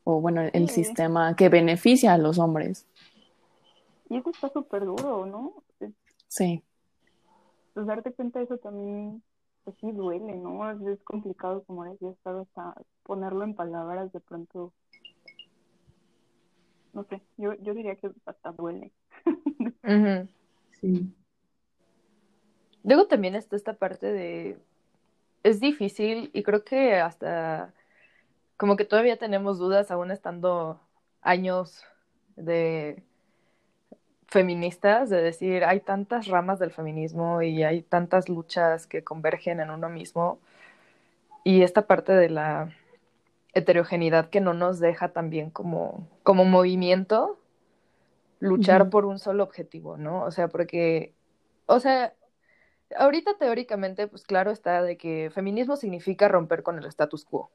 [0.04, 2.86] O bueno, el sistema que beneficia a los hombres.
[4.08, 5.52] Y eso está súper duro, ¿no?
[6.28, 6.62] Sí
[7.78, 9.22] pues darte cuenta de eso también,
[9.62, 10.68] pues sí duele, ¿no?
[10.68, 14.72] Es, complicado, como decía, hasta ponerlo en palabras de pronto.
[16.98, 18.90] No sé, yo, yo diría que hasta duele.
[20.80, 21.14] Sí.
[22.82, 24.58] Luego también está esta parte de.
[25.44, 27.72] Es difícil y creo que hasta.
[28.56, 30.80] Como que todavía tenemos dudas, aún estando
[31.22, 31.84] años
[32.34, 33.04] de
[34.26, 39.70] feministas, de decir, hay tantas ramas del feminismo y hay tantas luchas que convergen en
[39.70, 40.40] uno mismo,
[41.44, 42.72] y esta parte de la
[43.58, 47.38] heterogeneidad que no nos deja también como, como movimiento
[48.40, 50.24] luchar por un solo objetivo, ¿no?
[50.24, 51.14] O sea, porque,
[51.66, 52.14] o sea,
[52.96, 57.50] ahorita teóricamente, pues claro está de que feminismo significa romper con el status quo.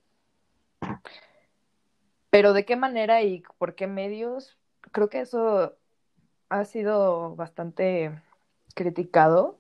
[2.29, 4.57] Pero de qué manera y por qué medios,
[4.91, 5.75] creo que eso
[6.49, 8.21] ha sido bastante
[8.75, 9.57] criticado,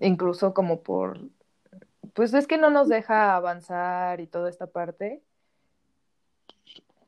[0.00, 1.18] incluso como por,
[2.14, 5.22] pues es que no nos deja avanzar y toda esta parte.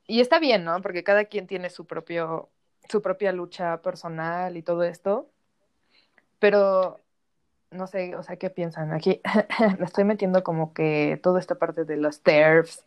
[0.06, 0.80] Y está bien, ¿no?
[0.82, 2.50] Porque cada quien tiene su propio,
[2.88, 5.30] su propia lucha personal y todo esto.
[6.38, 7.00] Pero
[7.70, 8.92] no sé, o sea, ¿qué piensan?
[8.92, 9.20] Aquí
[9.78, 12.84] me estoy metiendo como que toda esta parte de los TERFs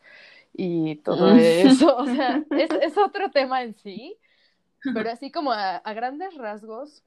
[0.54, 1.96] y todo eso.
[1.96, 4.18] O sea, es, es otro tema en sí.
[4.94, 7.02] Pero así como a, grandes rasgos,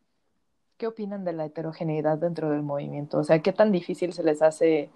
[0.78, 3.20] ¿qué opinan de la heterogeneidad dentro del movimiento?
[3.20, 4.90] O sea, ¿qué tan difícil se les hace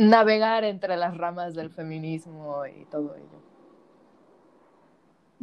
[0.00, 3.42] navegar entre las ramas del feminismo y todo ello?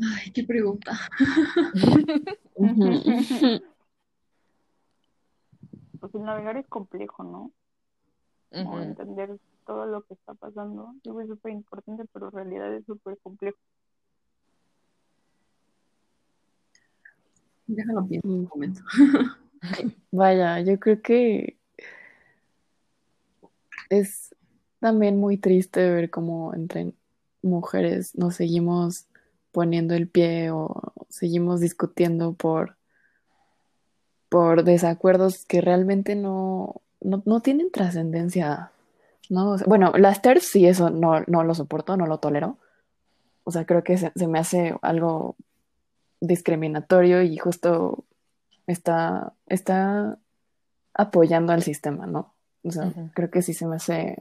[0.02, 0.98] Ay, qué pregunta.
[6.00, 7.52] pues el navegar es complejo, ¿no?
[8.50, 10.96] entender todo lo que está pasando.
[11.04, 13.58] es súper importante, pero en realidad es súper complejo.
[17.67, 18.82] Déjalo bien un momento.
[20.12, 21.58] Vaya, yo creo que
[23.89, 24.34] es
[24.80, 26.94] también muy triste ver cómo entre
[27.42, 29.08] mujeres nos seguimos
[29.52, 32.78] poniendo el pie o seguimos discutiendo por,
[34.30, 38.72] por desacuerdos que realmente no, no, tienen trascendencia.
[39.30, 39.58] ¿no?
[39.66, 42.58] bueno, las TERS sí, eso no, no lo soporto, no lo tolero.
[43.44, 45.36] O sea, creo que se me hace algo
[46.20, 48.04] discriminatorio y justo
[48.68, 50.18] está, está
[50.94, 52.34] apoyando al sistema, ¿no?
[52.63, 54.18] O sea, creo que sí se me hace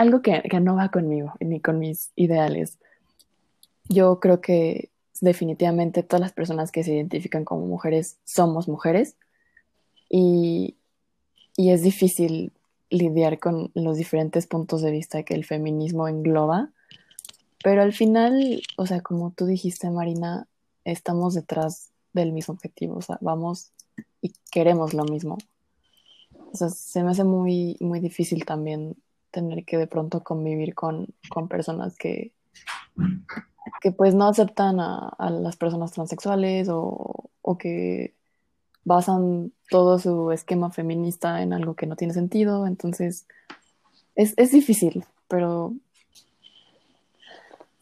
[0.00, 2.78] algo que, no va conmigo ni con mis ideales.
[3.86, 4.88] Yo creo que
[5.20, 9.16] definitivamente todas las personas que se identifican como mujeres somos mujeres
[10.08, 10.74] y,
[11.54, 12.50] y es difícil
[12.88, 16.70] lidiar con los diferentes puntos de vista que el feminismo engloba,
[17.62, 20.48] pero al final, o sea, como tú dijiste, Marina,
[20.86, 23.70] estamos detrás del mismo objetivo, o sea, vamos
[24.22, 25.36] y queremos lo mismo.
[26.52, 28.96] O sea, se me hace muy, muy difícil también
[29.30, 31.08] tener que de pronto convivir con,
[31.48, 32.32] personas que,
[33.80, 38.14] que pues no aceptan a, las personas transexuales o, o, que
[38.84, 42.66] basan todo su esquema feminista en algo que no tiene sentido.
[42.66, 43.26] Entonces,
[44.14, 45.74] es, es difícil, pero...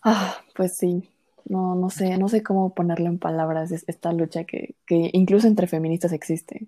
[0.04, 1.08] Ah, pues sí,
[1.48, 6.12] no, no sé, no sé cómo ponerlo en palabras esta lucha que, incluso entre feministas
[6.12, 6.66] existe.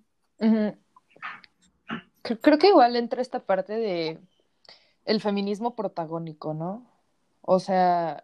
[2.23, 4.19] Creo que igual entra esta parte de
[5.11, 6.87] el feminismo protagónico, ¿no?
[7.43, 8.23] O sea,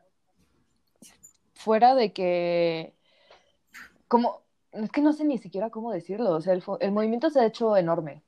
[1.53, 2.95] fuera de que,
[4.07, 7.41] como, es que no sé ni siquiera cómo decirlo, o sea, el, el movimiento se
[7.41, 8.23] ha hecho enorme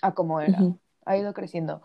[0.00, 0.58] a como era,
[1.04, 1.82] ha ido creciendo.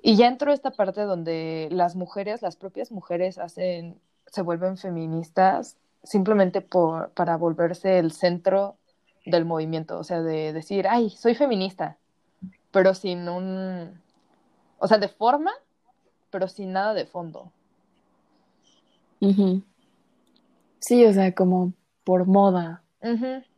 [0.00, 5.76] Y ya entró esta parte donde las mujeres, las propias mujeres hacen, se vuelven feministas
[6.02, 8.78] simplemente por, para volverse el centro
[9.26, 11.98] del movimiento, o sea, de decir, ay, soy feminista,
[12.70, 14.01] pero sin un,
[14.82, 15.52] o sea, de forma,
[16.30, 17.52] pero sin nada de fondo.
[20.80, 21.72] Sí, o sea, como
[22.02, 22.82] por moda,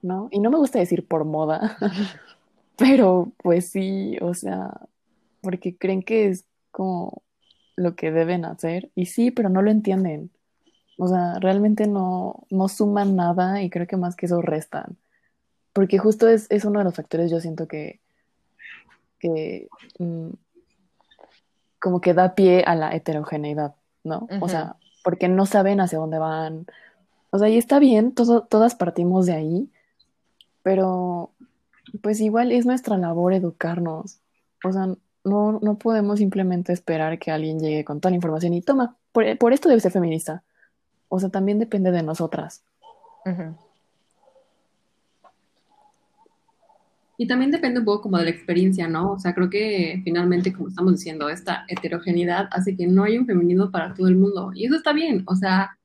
[0.02, 0.28] ¿no?
[0.30, 1.78] Y no me gusta decir por moda,
[2.76, 4.82] pero pues sí, o sea,
[5.40, 7.22] porque creen que es como
[7.74, 8.90] lo que deben hacer.
[8.94, 10.30] Y sí, pero no lo entienden.
[10.98, 14.98] O sea, realmente no, no suman nada y creo que más que eso restan.
[15.72, 18.00] Porque justo es, es uno de los factores, yo siento que,
[19.18, 19.68] que
[19.98, 20.28] mm,
[21.84, 23.74] como que da pie a la heterogeneidad,
[24.04, 24.26] ¿no?
[24.40, 26.64] O sea, porque no saben hacia dónde van.
[27.30, 29.68] O sea, y está bien, todo- todas partimos de ahí,
[30.62, 31.30] pero
[32.02, 34.18] pues igual es nuestra labor educarnos.
[34.64, 34.86] O sea,
[35.24, 39.36] no, no podemos simplemente esperar que alguien llegue con toda la información y toma, por,
[39.36, 40.42] por esto debe ser feminista.
[41.10, 42.62] O sea, también depende de nosotras.
[43.26, 43.54] ujú.
[47.16, 49.12] Y también depende un poco como de la experiencia, ¿no?
[49.12, 53.26] O sea, creo que finalmente, como estamos diciendo, esta heterogeneidad hace que no haya un
[53.26, 54.50] feminismo para todo el mundo.
[54.54, 55.78] Y eso está bien, o sea,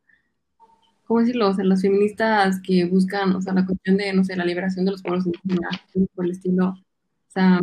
[1.05, 1.49] ¿cómo decirlo?
[1.49, 4.85] O sea, las feministas que buscan, o sea, la cuestión de, no sé, la liberación
[4.85, 5.81] de los pueblos indígenas,
[6.15, 7.59] por el estilo, o sea,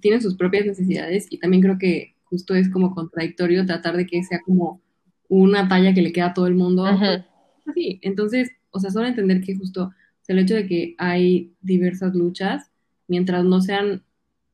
[0.00, 4.22] tienen sus propias necesidades y también creo que justo es como contradictorio tratar de que
[4.22, 4.80] sea como
[5.28, 6.84] una talla que le queda a todo el mundo.
[6.84, 11.54] Así, entonces, o sea, solo entender que justo o sea, el hecho de que hay
[11.60, 12.69] diversas luchas,
[13.10, 14.02] mientras no sean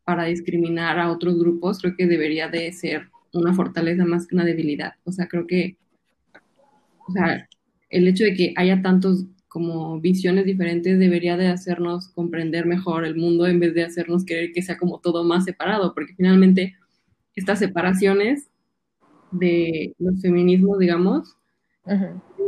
[0.05, 4.45] para discriminar a otros grupos, creo que debería de ser una fortaleza más que una
[4.45, 4.95] debilidad.
[5.05, 5.77] O sea, creo que,
[7.07, 7.49] o sea,
[7.91, 13.17] el hecho de que haya tantos como visiones diferentes debería de hacernos comprender mejor el
[13.17, 16.75] mundo en vez de hacernos querer que sea como todo más separado, porque finalmente
[17.35, 18.49] estas separaciones
[19.31, 21.37] de los feminismos, digamos.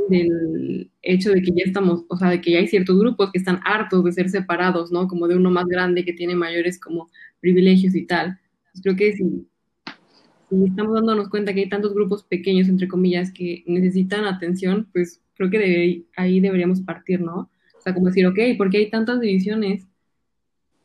[0.09, 3.39] Del hecho de que ya estamos, o sea, de que ya hay ciertos grupos que
[3.39, 5.09] están hartos de ser separados, ¿no?
[5.09, 7.09] Como de uno más grande que tiene mayores como
[7.41, 8.39] privilegios y tal.
[8.73, 9.47] Pues creo que si,
[10.51, 15.23] si estamos dándonos cuenta que hay tantos grupos pequeños, entre comillas, que necesitan atención, pues
[15.35, 17.51] creo que ahí deberíamos partir, ¿no?
[17.77, 19.87] O sea, como decir, ok, ¿por qué hay tantas divisiones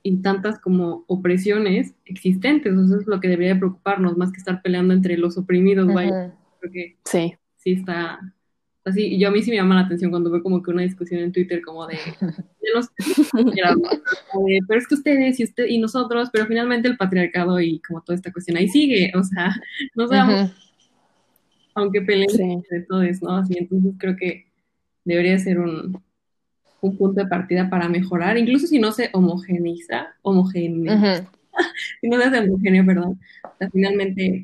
[0.04, 2.74] y tantas como opresiones existentes?
[2.74, 6.28] Eso es lo que debería de preocuparnos, más que estar peleando entre los oprimidos, vaya.
[6.28, 6.34] Ujú.
[6.60, 7.34] Creo que Sí.
[7.58, 8.20] sí está
[8.86, 9.08] así.
[9.16, 11.22] Y yo a mí sí me llama la atención cuando veo como que una discusión
[11.22, 12.90] en Twitter como de, de los-
[14.68, 18.16] pero es que ustedes y usted y nosotros, pero finalmente el patriarcado y como toda
[18.16, 19.56] esta cuestión ahí sigue, o sea,
[19.96, 20.52] no sabemos,
[21.76, 22.62] aunque peleen Sí.
[22.70, 23.38] de todo eso, ¿no?
[23.38, 24.46] Así, entonces creo que
[25.06, 26.02] debería ser un,
[26.82, 31.28] un punto de partida para mejorar, incluso si no se homogeneiza, homogéneo, Ujú.
[32.02, 34.44] si no se hace homogéneo, perdón, o sea, finalmente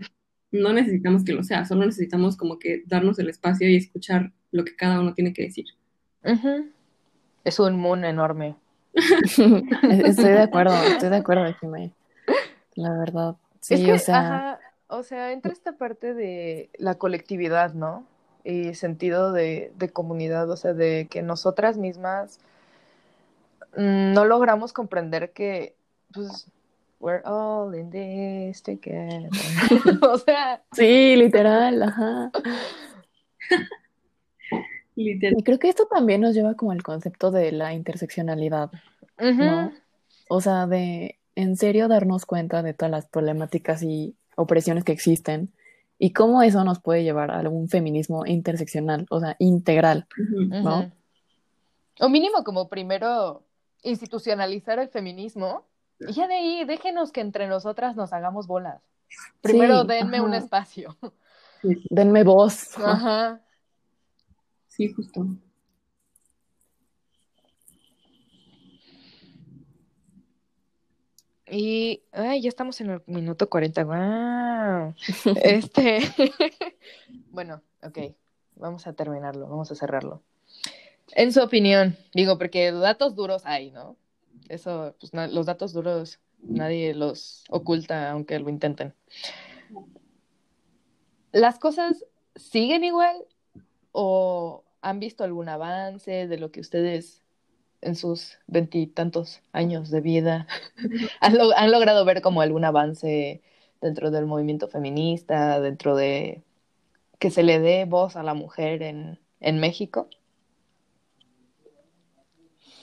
[0.52, 4.66] no necesitamos que lo sea, solo necesitamos como que darnos el espacio y escuchar lo
[4.66, 5.66] que cada uno tiene que decir.
[7.44, 8.56] Es un moon enorme.
[8.94, 11.92] Estoy de acuerdo, estoy de acuerdo, Jimé.
[12.76, 13.36] La verdad.
[13.62, 18.06] Sí, es que, o sea, ajá, o sea, entra esta parte de la colectividad, ¿no?
[18.44, 22.40] Y sentido de, de comunidad, o sea, de que nosotras mismas
[23.78, 25.76] mm, no logramos comprender que,
[26.14, 26.48] pues,
[27.00, 29.30] we're all in this together.
[30.02, 32.32] o sea, sí, literal, ajá.
[34.96, 35.40] Literal.
[35.40, 38.72] Y creo que esto también nos lleva como al concepto de la interseccionalidad,
[39.18, 39.72] ujú, ¿no?
[40.30, 45.54] O sea, de en serio darnos cuenta de todas las problemáticas y opresiones que existen
[45.98, 50.08] y cómo eso nos puede llevar a un feminismo interseccional, o sea, integral.
[50.18, 50.92] ¿no?
[52.00, 53.44] O mínimo como primero
[53.84, 55.66] institucionalizar el feminismo
[56.00, 58.82] y ya de ahí déjenos que entre nosotras nos hagamos bolas.
[59.42, 60.98] Primero Sí, denme un espacio.
[61.90, 62.78] Denme voz.
[62.78, 63.42] Ajá.
[64.68, 65.26] Sí, justo.
[71.52, 73.84] Y ay, ya estamos en el minuto 40.
[73.84, 74.94] ¡Wow!
[75.44, 76.00] Este.
[77.32, 77.98] bueno, ok.
[78.56, 80.22] Vamos a terminarlo, vamos a cerrarlo.
[81.14, 83.98] En su opinión, digo, porque datos duros hay, ¿no?
[84.50, 88.94] Eso, pues los datos duros nadie los oculta, aunque lo intenten.
[91.32, 93.16] ¿Las cosas siguen igual
[93.92, 97.22] o han visto algún avance de lo que ustedes
[97.82, 100.48] en sus veintitantos años de vida
[101.22, 103.42] han logrado ver como algún avance
[103.82, 106.44] dentro del movimiento feminista, dentro de
[107.20, 110.08] que se le dé voz a la mujer en, en México?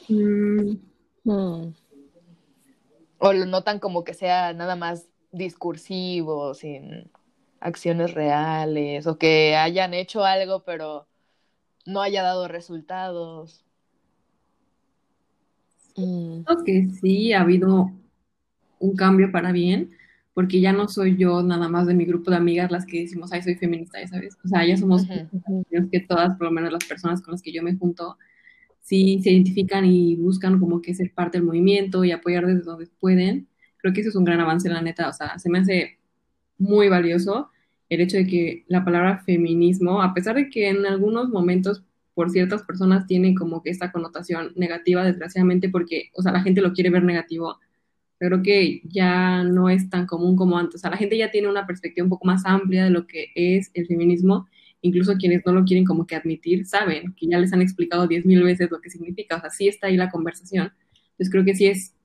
[0.09, 0.77] Mm,
[1.27, 1.75] Mm.
[3.19, 7.11] ¿O lo notan como que sea nada más discursivo, sin
[7.59, 11.09] acciones reales, o que hayan hecho algo pero
[11.85, 13.65] no haya dado resultados?
[15.97, 16.43] Mm.
[16.43, 17.91] Creo que sí ha habido
[18.79, 19.97] un cambio para bien,
[20.33, 23.33] porque ya no soy yo nada más de mi grupo de amigas las que decimos,
[23.33, 24.37] ay, soy feminista, ya sabes.
[24.45, 25.07] O sea, ya somos
[25.69, 28.17] creo que todas, por lo menos las personas con las que yo me junto,
[28.87, 32.87] sí se identifican y buscan como que ser parte del movimiento y apoyar desde donde
[33.01, 33.49] pueden.
[33.79, 35.09] Creo que eso es un gran avance, la neta.
[35.09, 35.99] O sea, se me hace
[36.57, 37.51] muy valioso
[37.89, 41.83] el hecho de que la palabra feminismo, a pesar de que en algunos momentos
[42.15, 46.61] por ciertas personas tiene como que esta connotación negativa, desgraciadamente, porque, o sea, la gente
[46.63, 47.59] lo quiere ver negativo,
[48.19, 50.77] creo que ya no es tan común como antes.
[50.77, 53.33] O sea, la gente ya tiene una perspectiva un poco más amplia de lo que
[53.35, 54.47] es el feminismo.
[54.83, 58.25] Incluso quienes no lo quieren como que admitir, saben que ya les han explicado diez
[58.27, 59.37] mil veces lo que significa.
[59.37, 60.73] O sea, sí está ahí la conversación.
[61.13, 61.97] Entonces creo que sí es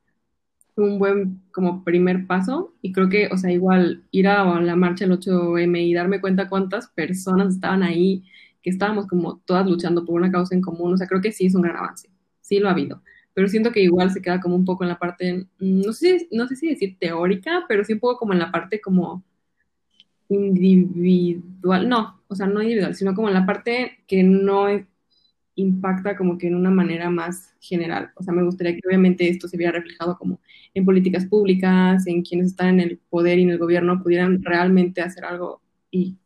[0.76, 5.06] un buen como primer paso y creo que, o sea, igual ir a la marcha
[5.06, 8.24] el 8M y darme cuenta cuántas personas estaban ahí,
[8.62, 11.46] que estábamos como todas luchando por una causa en común, o sea, creo que sí
[11.48, 12.10] es un gran avance,
[12.42, 13.02] sí lo ha habido,
[13.34, 16.28] pero siento que igual se queda como un poco en la parte, mm, no sé,
[16.32, 19.24] no sé si decir teórica, pero sí un poco como en la parte como
[20.34, 24.68] individual, no, o sea, no individual, sino como en la parte que no
[25.56, 28.12] impacta como que en una manera más general.
[28.16, 30.40] O sea, me gustaría que obviamente esto se viera reflejado como
[30.74, 35.02] en políticas públicas, en quienes están en el poder y en el gobierno pudieran realmente
[35.02, 35.62] hacer algo
[35.92, 36.18] y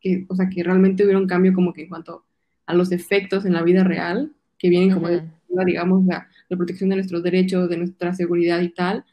[0.00, 2.24] que, o sea, que realmente hubiera un cambio como que en cuanto
[2.66, 5.18] a los efectos en la vida real que vienen como de,
[5.48, 5.64] Ujú.
[5.66, 9.04] digamos, la, la protección de nuestros derechos, de nuestra seguridad y tal.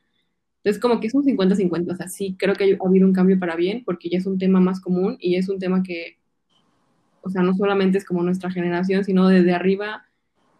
[0.63, 3.37] Entonces, como que es un 50-50, o sea, sí creo que ha habido un cambio
[3.37, 6.17] para bien, porque ya es un tema más común y es un tema que,
[7.21, 10.05] o sea, no solamente es como nuestra generación, sino desde arriba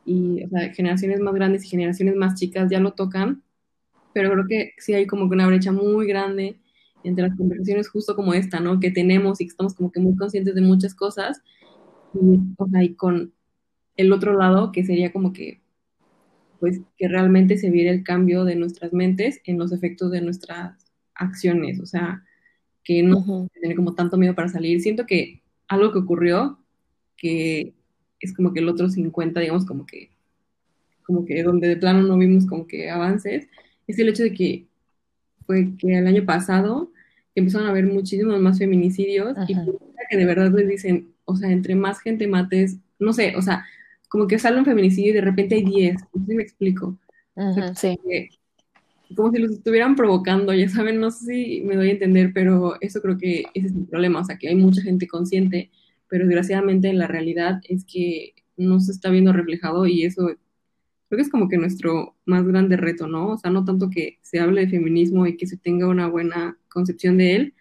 [0.05, 3.43] y, o generaciones más grandes y generaciones más chicas ya lo tocan,
[4.13, 6.57] pero creo que sí hay como que una brecha muy grande
[7.05, 8.81] entre las conversaciones justo como esta, ¿no?
[8.81, 11.41] Que tenemos y que estamos como que muy conscientes de muchas cosas,
[12.13, 13.33] y, o sea, y con
[13.95, 15.62] el otro lado, que sería como que,
[16.63, 20.93] pues, que realmente se viera el cambio de nuestras mentes en los efectos de nuestras
[21.13, 22.23] acciones, o sea,
[22.85, 23.49] que no Ujú.
[23.53, 24.79] tener como tanto miedo para salir.
[24.79, 26.57] Siento que algo que ocurrió,
[27.17, 27.73] que
[28.21, 30.11] es como que el otro 50, digamos, como que,
[31.05, 33.49] como que donde de plano no vimos como que avances,
[33.85, 34.65] es el hecho de que
[35.45, 36.93] fue que el año pasado
[37.35, 39.65] empezaron a haber muchísimos más feminicidios y Ajá.
[40.09, 43.65] que de verdad les dicen, o sea, entre más gente mates, no sé, o sea,
[44.13, 46.99] como que sale un feminicidio y de repente hay 10, no sé si me explico.
[47.33, 47.61] Ujú.
[47.75, 47.97] Sí.
[48.07, 48.29] Que-
[49.15, 52.75] como si los estuvieran provocando, ya saben, no sé si me doy a entender, pero
[52.79, 55.71] eso creo que ese es el problema, o sea, que hay mucha gente consciente,
[56.07, 61.21] pero desgraciadamente la realidad es que no se está viendo reflejado y eso creo que
[61.23, 63.29] es como que nuestro más grande reto, ¿no?
[63.29, 66.59] O sea, no tanto que se hable de feminismo y que se tenga una buena
[66.69, 67.53] concepción de él,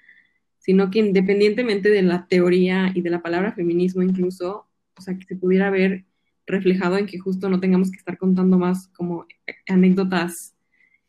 [0.59, 4.67] sino que independientemente de la teoría y de la palabra feminismo incluso,
[4.99, 6.05] o sea, que se pudiera ver
[6.47, 9.27] reflejado en que justo no tengamos que estar contando más como
[9.69, 10.55] anécdotas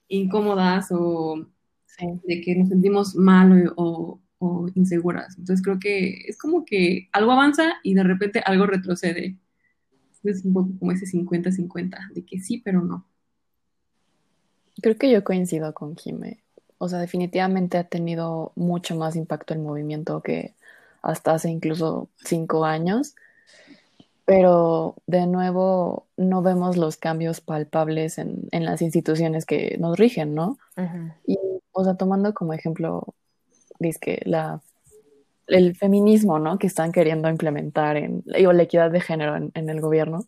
[0.08, 1.48] incómodas o
[1.86, 2.06] Sí.
[2.24, 5.38] de que nos sentimos mal o, o inseguras.
[5.38, 9.38] Entonces creo que es como que algo avanza y de repente algo retrocede.
[10.24, 13.08] Es un poco como ese 50-50, de que sí, pero no.
[14.82, 16.44] Creo que yo coincido con Jime.
[16.78, 20.54] O sea, definitivamente ha tenido mucho más impacto el movimiento que
[21.02, 23.16] hasta hace incluso cinco años.
[24.26, 30.34] Pero de nuevo no vemos los cambios palpables en, en las instituciones que nos rigen,
[30.34, 30.58] ¿no?
[31.28, 31.38] Y,
[31.72, 33.16] o sea, tomando como ejemplo,
[33.80, 34.62] dizque la,
[35.48, 36.58] el feminismo, ¿no?
[36.58, 40.26] Que están queriendo implementar en, o la equidad de género en, en el gobierno.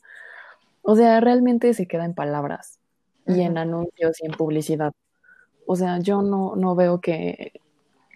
[0.82, 2.80] O sea, realmente se queda en palabras
[3.28, 4.94] y en anuncios y en publicidad.
[5.66, 7.54] O sea, yo no, no veo que,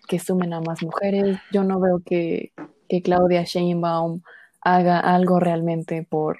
[0.07, 2.51] que sumen a más mujeres, yo no veo que,
[2.87, 4.21] que Claudia Sheinbaum
[4.61, 6.39] haga algo realmente por,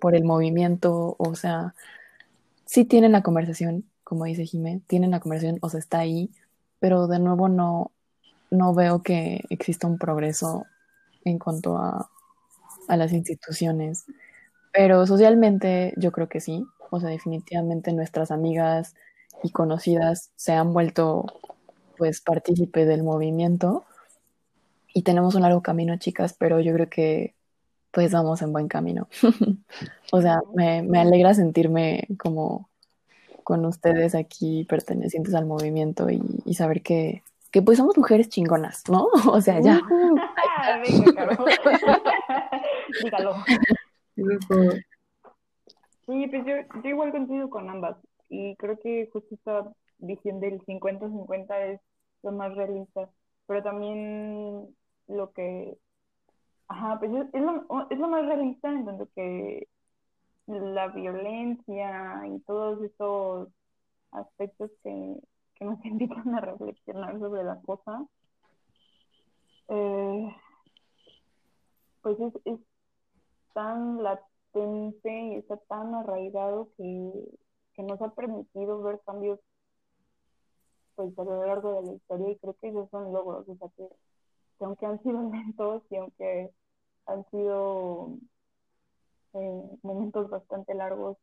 [0.00, 1.16] por el movimiento.
[1.18, 1.74] O sea,
[2.64, 6.30] sí tienen la conversación, como dice Jimé, tienen la conversación, o sea, está ahí,
[6.78, 7.92] pero de nuevo no,
[8.50, 10.64] no veo que exista un progreso
[11.24, 12.10] en cuanto a,
[12.88, 14.04] a las instituciones.
[14.72, 16.64] Pero socialmente yo creo que sí.
[16.90, 18.94] O sea, definitivamente nuestras amigas
[19.42, 21.24] y conocidas se han vuelto
[21.96, 23.84] pues partícipes del movimiento
[24.96, 27.34] y tenemos un largo camino, chicas, pero yo creo que
[27.96, 29.08] pues vamos en buen camino.
[30.12, 32.68] o sea, me, me alegra sentirme como
[33.42, 38.82] con ustedes aquí pertenecientes al movimiento y, y saber que, que pues somos mujeres chingonas,
[38.90, 39.08] ¿no?
[39.32, 39.80] O sea, ya.
[43.02, 43.36] Dígalo.
[46.04, 47.96] Sí, pues yo, yo igual coincido con ambas.
[48.28, 51.80] Y creo que justo esta visión del 50-50 es
[52.22, 53.08] lo más realista.
[53.46, 54.68] Pero también
[55.08, 55.78] lo que.
[56.68, 59.68] Ajá, pues es, es lo, es lo más realista en donde que
[60.46, 63.48] la violencia y todos estos
[64.12, 65.20] aspectos que,
[65.54, 68.06] que nos invitan a reflexionar sobre la cosa,
[69.68, 70.36] eh,
[72.02, 72.60] pues es, es
[73.54, 77.12] tan latente y está tan arraigado que,
[77.74, 79.40] que nos ha permitido ver cambios
[80.94, 83.68] pues a lo largo de la historia y creo que esos son logros, o sea
[83.76, 83.88] que,
[84.58, 86.50] que aunque han sido lentos y aunque
[87.06, 88.18] han sido
[89.34, 91.18] eh, momentos bastante largos,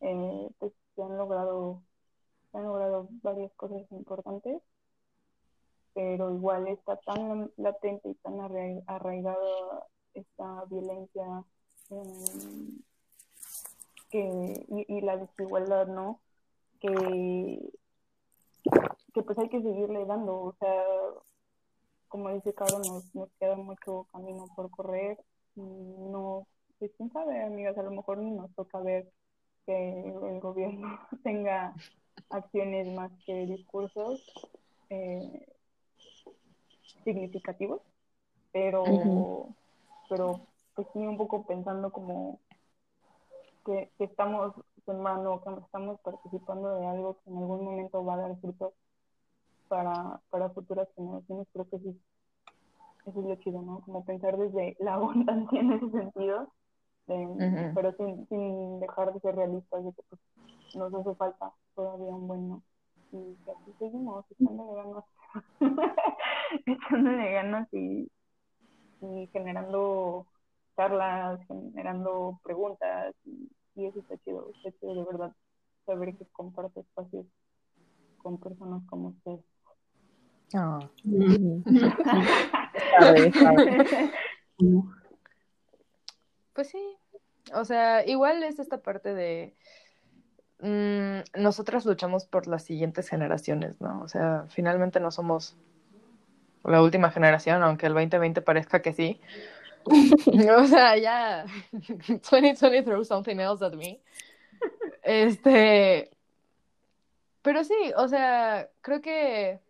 [0.00, 1.82] eh, pues se han logrado,
[2.52, 4.62] se han logrado varias cosas importantes,
[5.94, 11.44] pero igual está tan latente y tan arra- arraigada esta violencia
[11.90, 12.80] eh,
[14.10, 16.20] que, y, y la desigualdad, ¿no?
[16.80, 17.72] Que,
[19.14, 20.84] que pues hay que seguirle dando, o sea,
[22.16, 25.18] como dice Caro, nos, nos queda mucho camino por correr.
[25.54, 26.46] No,
[26.78, 29.12] pues quién sabe, amigas, a lo mejor ni nos toca ver
[29.66, 31.74] que el gobierno tenga
[32.30, 34.24] acciones más que discursos
[34.88, 35.46] eh,
[37.04, 37.82] significativos,
[38.50, 39.50] pero,
[40.08, 40.40] pero
[40.74, 42.40] pues sí un poco pensando como
[43.66, 44.54] que, que estamos
[44.86, 48.72] sembrando, que estamos participando de algo que en algún momento va a dar frutos
[49.68, 52.00] para, para futuras generaciones, creo que sí,
[53.06, 53.80] eso es lo chido, ¿no?
[53.82, 56.52] Como pensar desde la abundancia en ese sentido,
[57.06, 57.74] de- Ujú.
[57.74, 60.20] pero sin, sin dejar de ser realistas de que pues,
[60.74, 62.64] nos hace falta todavía un buen no.
[63.12, 65.04] Y así seguimos, echándole ganas,
[66.66, 68.10] echándole ganas y,
[69.00, 70.26] y generando
[70.76, 75.32] charlas, generando preguntas, y, y eso está chido, está chido de verdad,
[75.86, 77.26] saber que comparto espacios
[78.18, 79.44] con personas como ustedes.
[86.52, 86.96] Pues sí,
[87.52, 89.54] o sea, igual es esta parte de
[90.60, 94.00] mm, nosotras luchamos por las siguientes generaciones, ¿no?
[94.00, 95.54] O sea, finalmente no somos
[96.64, 99.20] la última generación, aunque el 2020 parezca que sí.
[100.56, 104.00] o sea, ya 2020 threw something else at me.
[105.02, 106.10] Este,
[107.42, 109.60] pero sí, o sea, creo que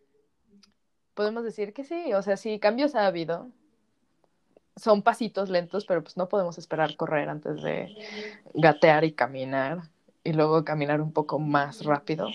[1.17, 3.49] podemos decir que sí, o sea, sí, cambios ha habido.
[4.77, 7.97] Son pasitos lentos, pero pues no podemos esperar correr antes de
[8.55, 9.81] gatear y caminar
[10.23, 12.29] y luego caminar un poco más rápido.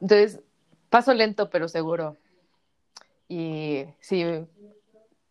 [0.00, 0.40] Entonces,
[0.90, 2.16] paso lento pero seguro.
[3.28, 4.24] Y si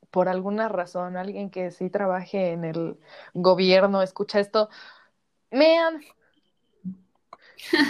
[0.09, 2.97] por alguna razón alguien que sí trabaje en el
[3.33, 4.69] gobierno escucha esto,
[5.51, 6.01] man,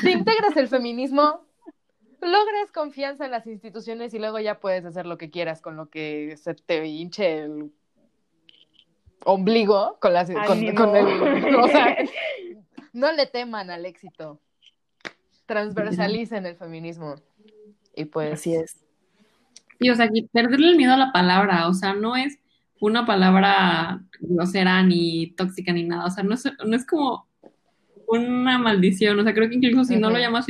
[0.01, 1.46] si integras el feminismo,
[2.21, 5.89] logras confianza en las instituciones y luego ya puedes hacer lo que quieras con lo
[5.89, 7.71] que se te hinche el
[9.23, 10.63] ombligo con las con,
[10.95, 11.97] el o sea,
[12.93, 14.39] no le teman al éxito.
[15.45, 17.15] Transversalicen el feminismo
[17.95, 18.83] y pues Así es.
[19.79, 22.39] Y o sea, que perderle el miedo a la palabra, o sea, no es
[22.79, 27.27] una palabra grosera ni tóxica ni nada, o sea, no es, no es como
[28.07, 30.45] una maldición, o sea, creo que incluso si no lo llamas,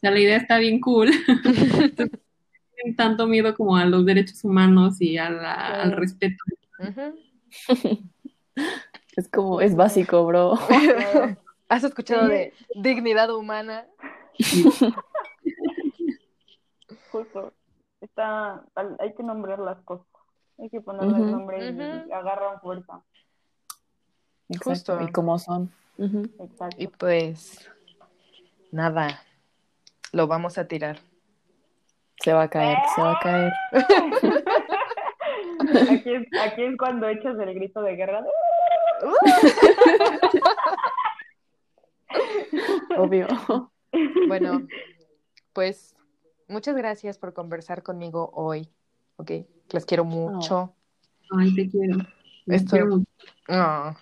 [0.00, 1.10] sea, la idea está bien cool.
[1.28, 2.10] Entonces,
[2.76, 6.42] tienen tanto miedo como a los derechos humanos y a la- al respeto.
[9.16, 10.54] Es como, es básico, bro.
[11.68, 12.32] Has escuchado Sí.
[12.32, 13.86] de dignidad humana
[17.12, 17.52] Justo,
[18.00, 20.06] está, al- hay que nombrar las cosas,
[20.58, 21.30] hay que ponerles Ujú.
[21.30, 23.02] nombre y, agarran fuerza.
[24.48, 24.70] Exacto.
[24.70, 25.00] Justo.
[25.02, 25.70] Y como son.
[25.98, 26.76] Exacto.
[26.78, 27.68] y pues
[28.72, 29.22] nada
[30.12, 30.98] lo vamos a tirar
[32.22, 33.52] Se va a caer, se va a caer.
[35.60, 38.24] Aquí es, aquí es cuando echas el grito de guerra.
[42.96, 43.26] Obvio.
[44.28, 44.66] Bueno,
[45.52, 45.94] pues
[46.48, 48.68] muchas gracias por conversar conmigo hoy,
[49.16, 49.30] ¿ok?
[49.72, 50.74] Les quiero mucho.
[51.38, 51.98] Ay, te quiero.
[52.46, 53.06] Te Esto- quiero mucho.
[53.48, 53.96] Ah,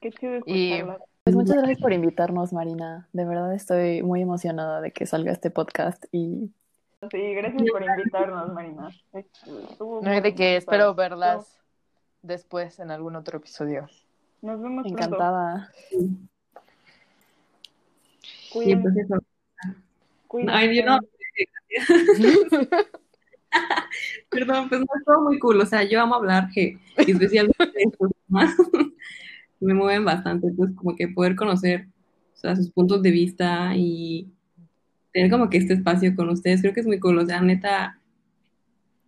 [0.00, 0.82] Qué chido Y-.
[1.24, 3.08] Pues muchas gracias por invitarnos, Marina.
[3.12, 6.50] De verdad estoy muy emocionada de que salga este podcast y
[7.10, 8.90] Sí, gracias por invitarnos, Marina.
[9.12, 11.60] Estuvo no hay de qué, espero estuvo- verlas
[12.22, 13.88] después en algún otro episodio.
[14.40, 15.70] Nos vemos encantada.
[18.52, 19.18] Cuídense, pues eso.
[20.48, 20.98] Ay, yo no.
[24.28, 25.60] Perdón, pues no es todo muy cool.
[25.60, 28.56] O sea, yo amo hablar, que especialmente de estos temas
[29.62, 30.48] me mueven bastante.
[30.48, 31.88] Entonces, como que poder conocer
[32.34, 34.28] sus puntos de vista y
[35.12, 37.18] tener como que este espacio con ustedes, creo que es muy cool.
[37.18, 38.00] O sea, neta,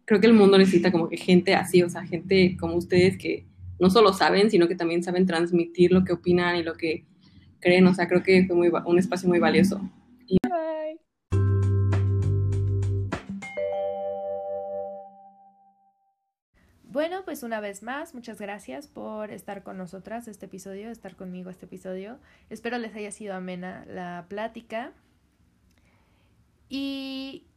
[0.04, 3.46] creo que el mundo necesita como que gente así, o sea, gente como ustedes que
[3.80, 7.04] no solo saben, sino que también saben transmitir lo que opinan y lo que
[7.60, 7.86] creen.
[7.86, 9.80] O sea, creo que fue muy, un espacio muy valioso.
[10.26, 10.36] Y...
[16.94, 21.50] Bueno, pues una vez más, muchas gracias por estar con nosotras este episodio, estar conmigo
[21.50, 22.20] este episodio.
[22.50, 24.92] Espero les haya sido amena la plática.
[26.68, 27.48] Y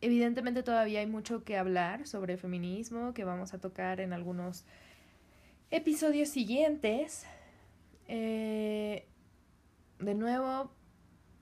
[0.00, 4.64] evidentemente todavía hay mucho que hablar sobre feminismo que vamos a tocar en algunos
[5.70, 7.26] episodios siguientes.
[8.08, 9.04] Eh,
[9.98, 10.70] de nuevo,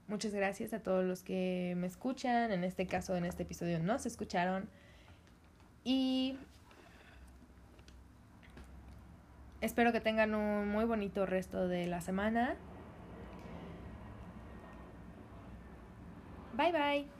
[0.08, 2.50] muchas gracias a todos los que me escuchan.
[2.50, 4.68] En este caso, en este episodio no se escucharon.
[5.84, 6.36] Y
[9.64, 12.56] espero que tengan un muy bonito resto de la semana.
[16.56, 17.13] Bye bye.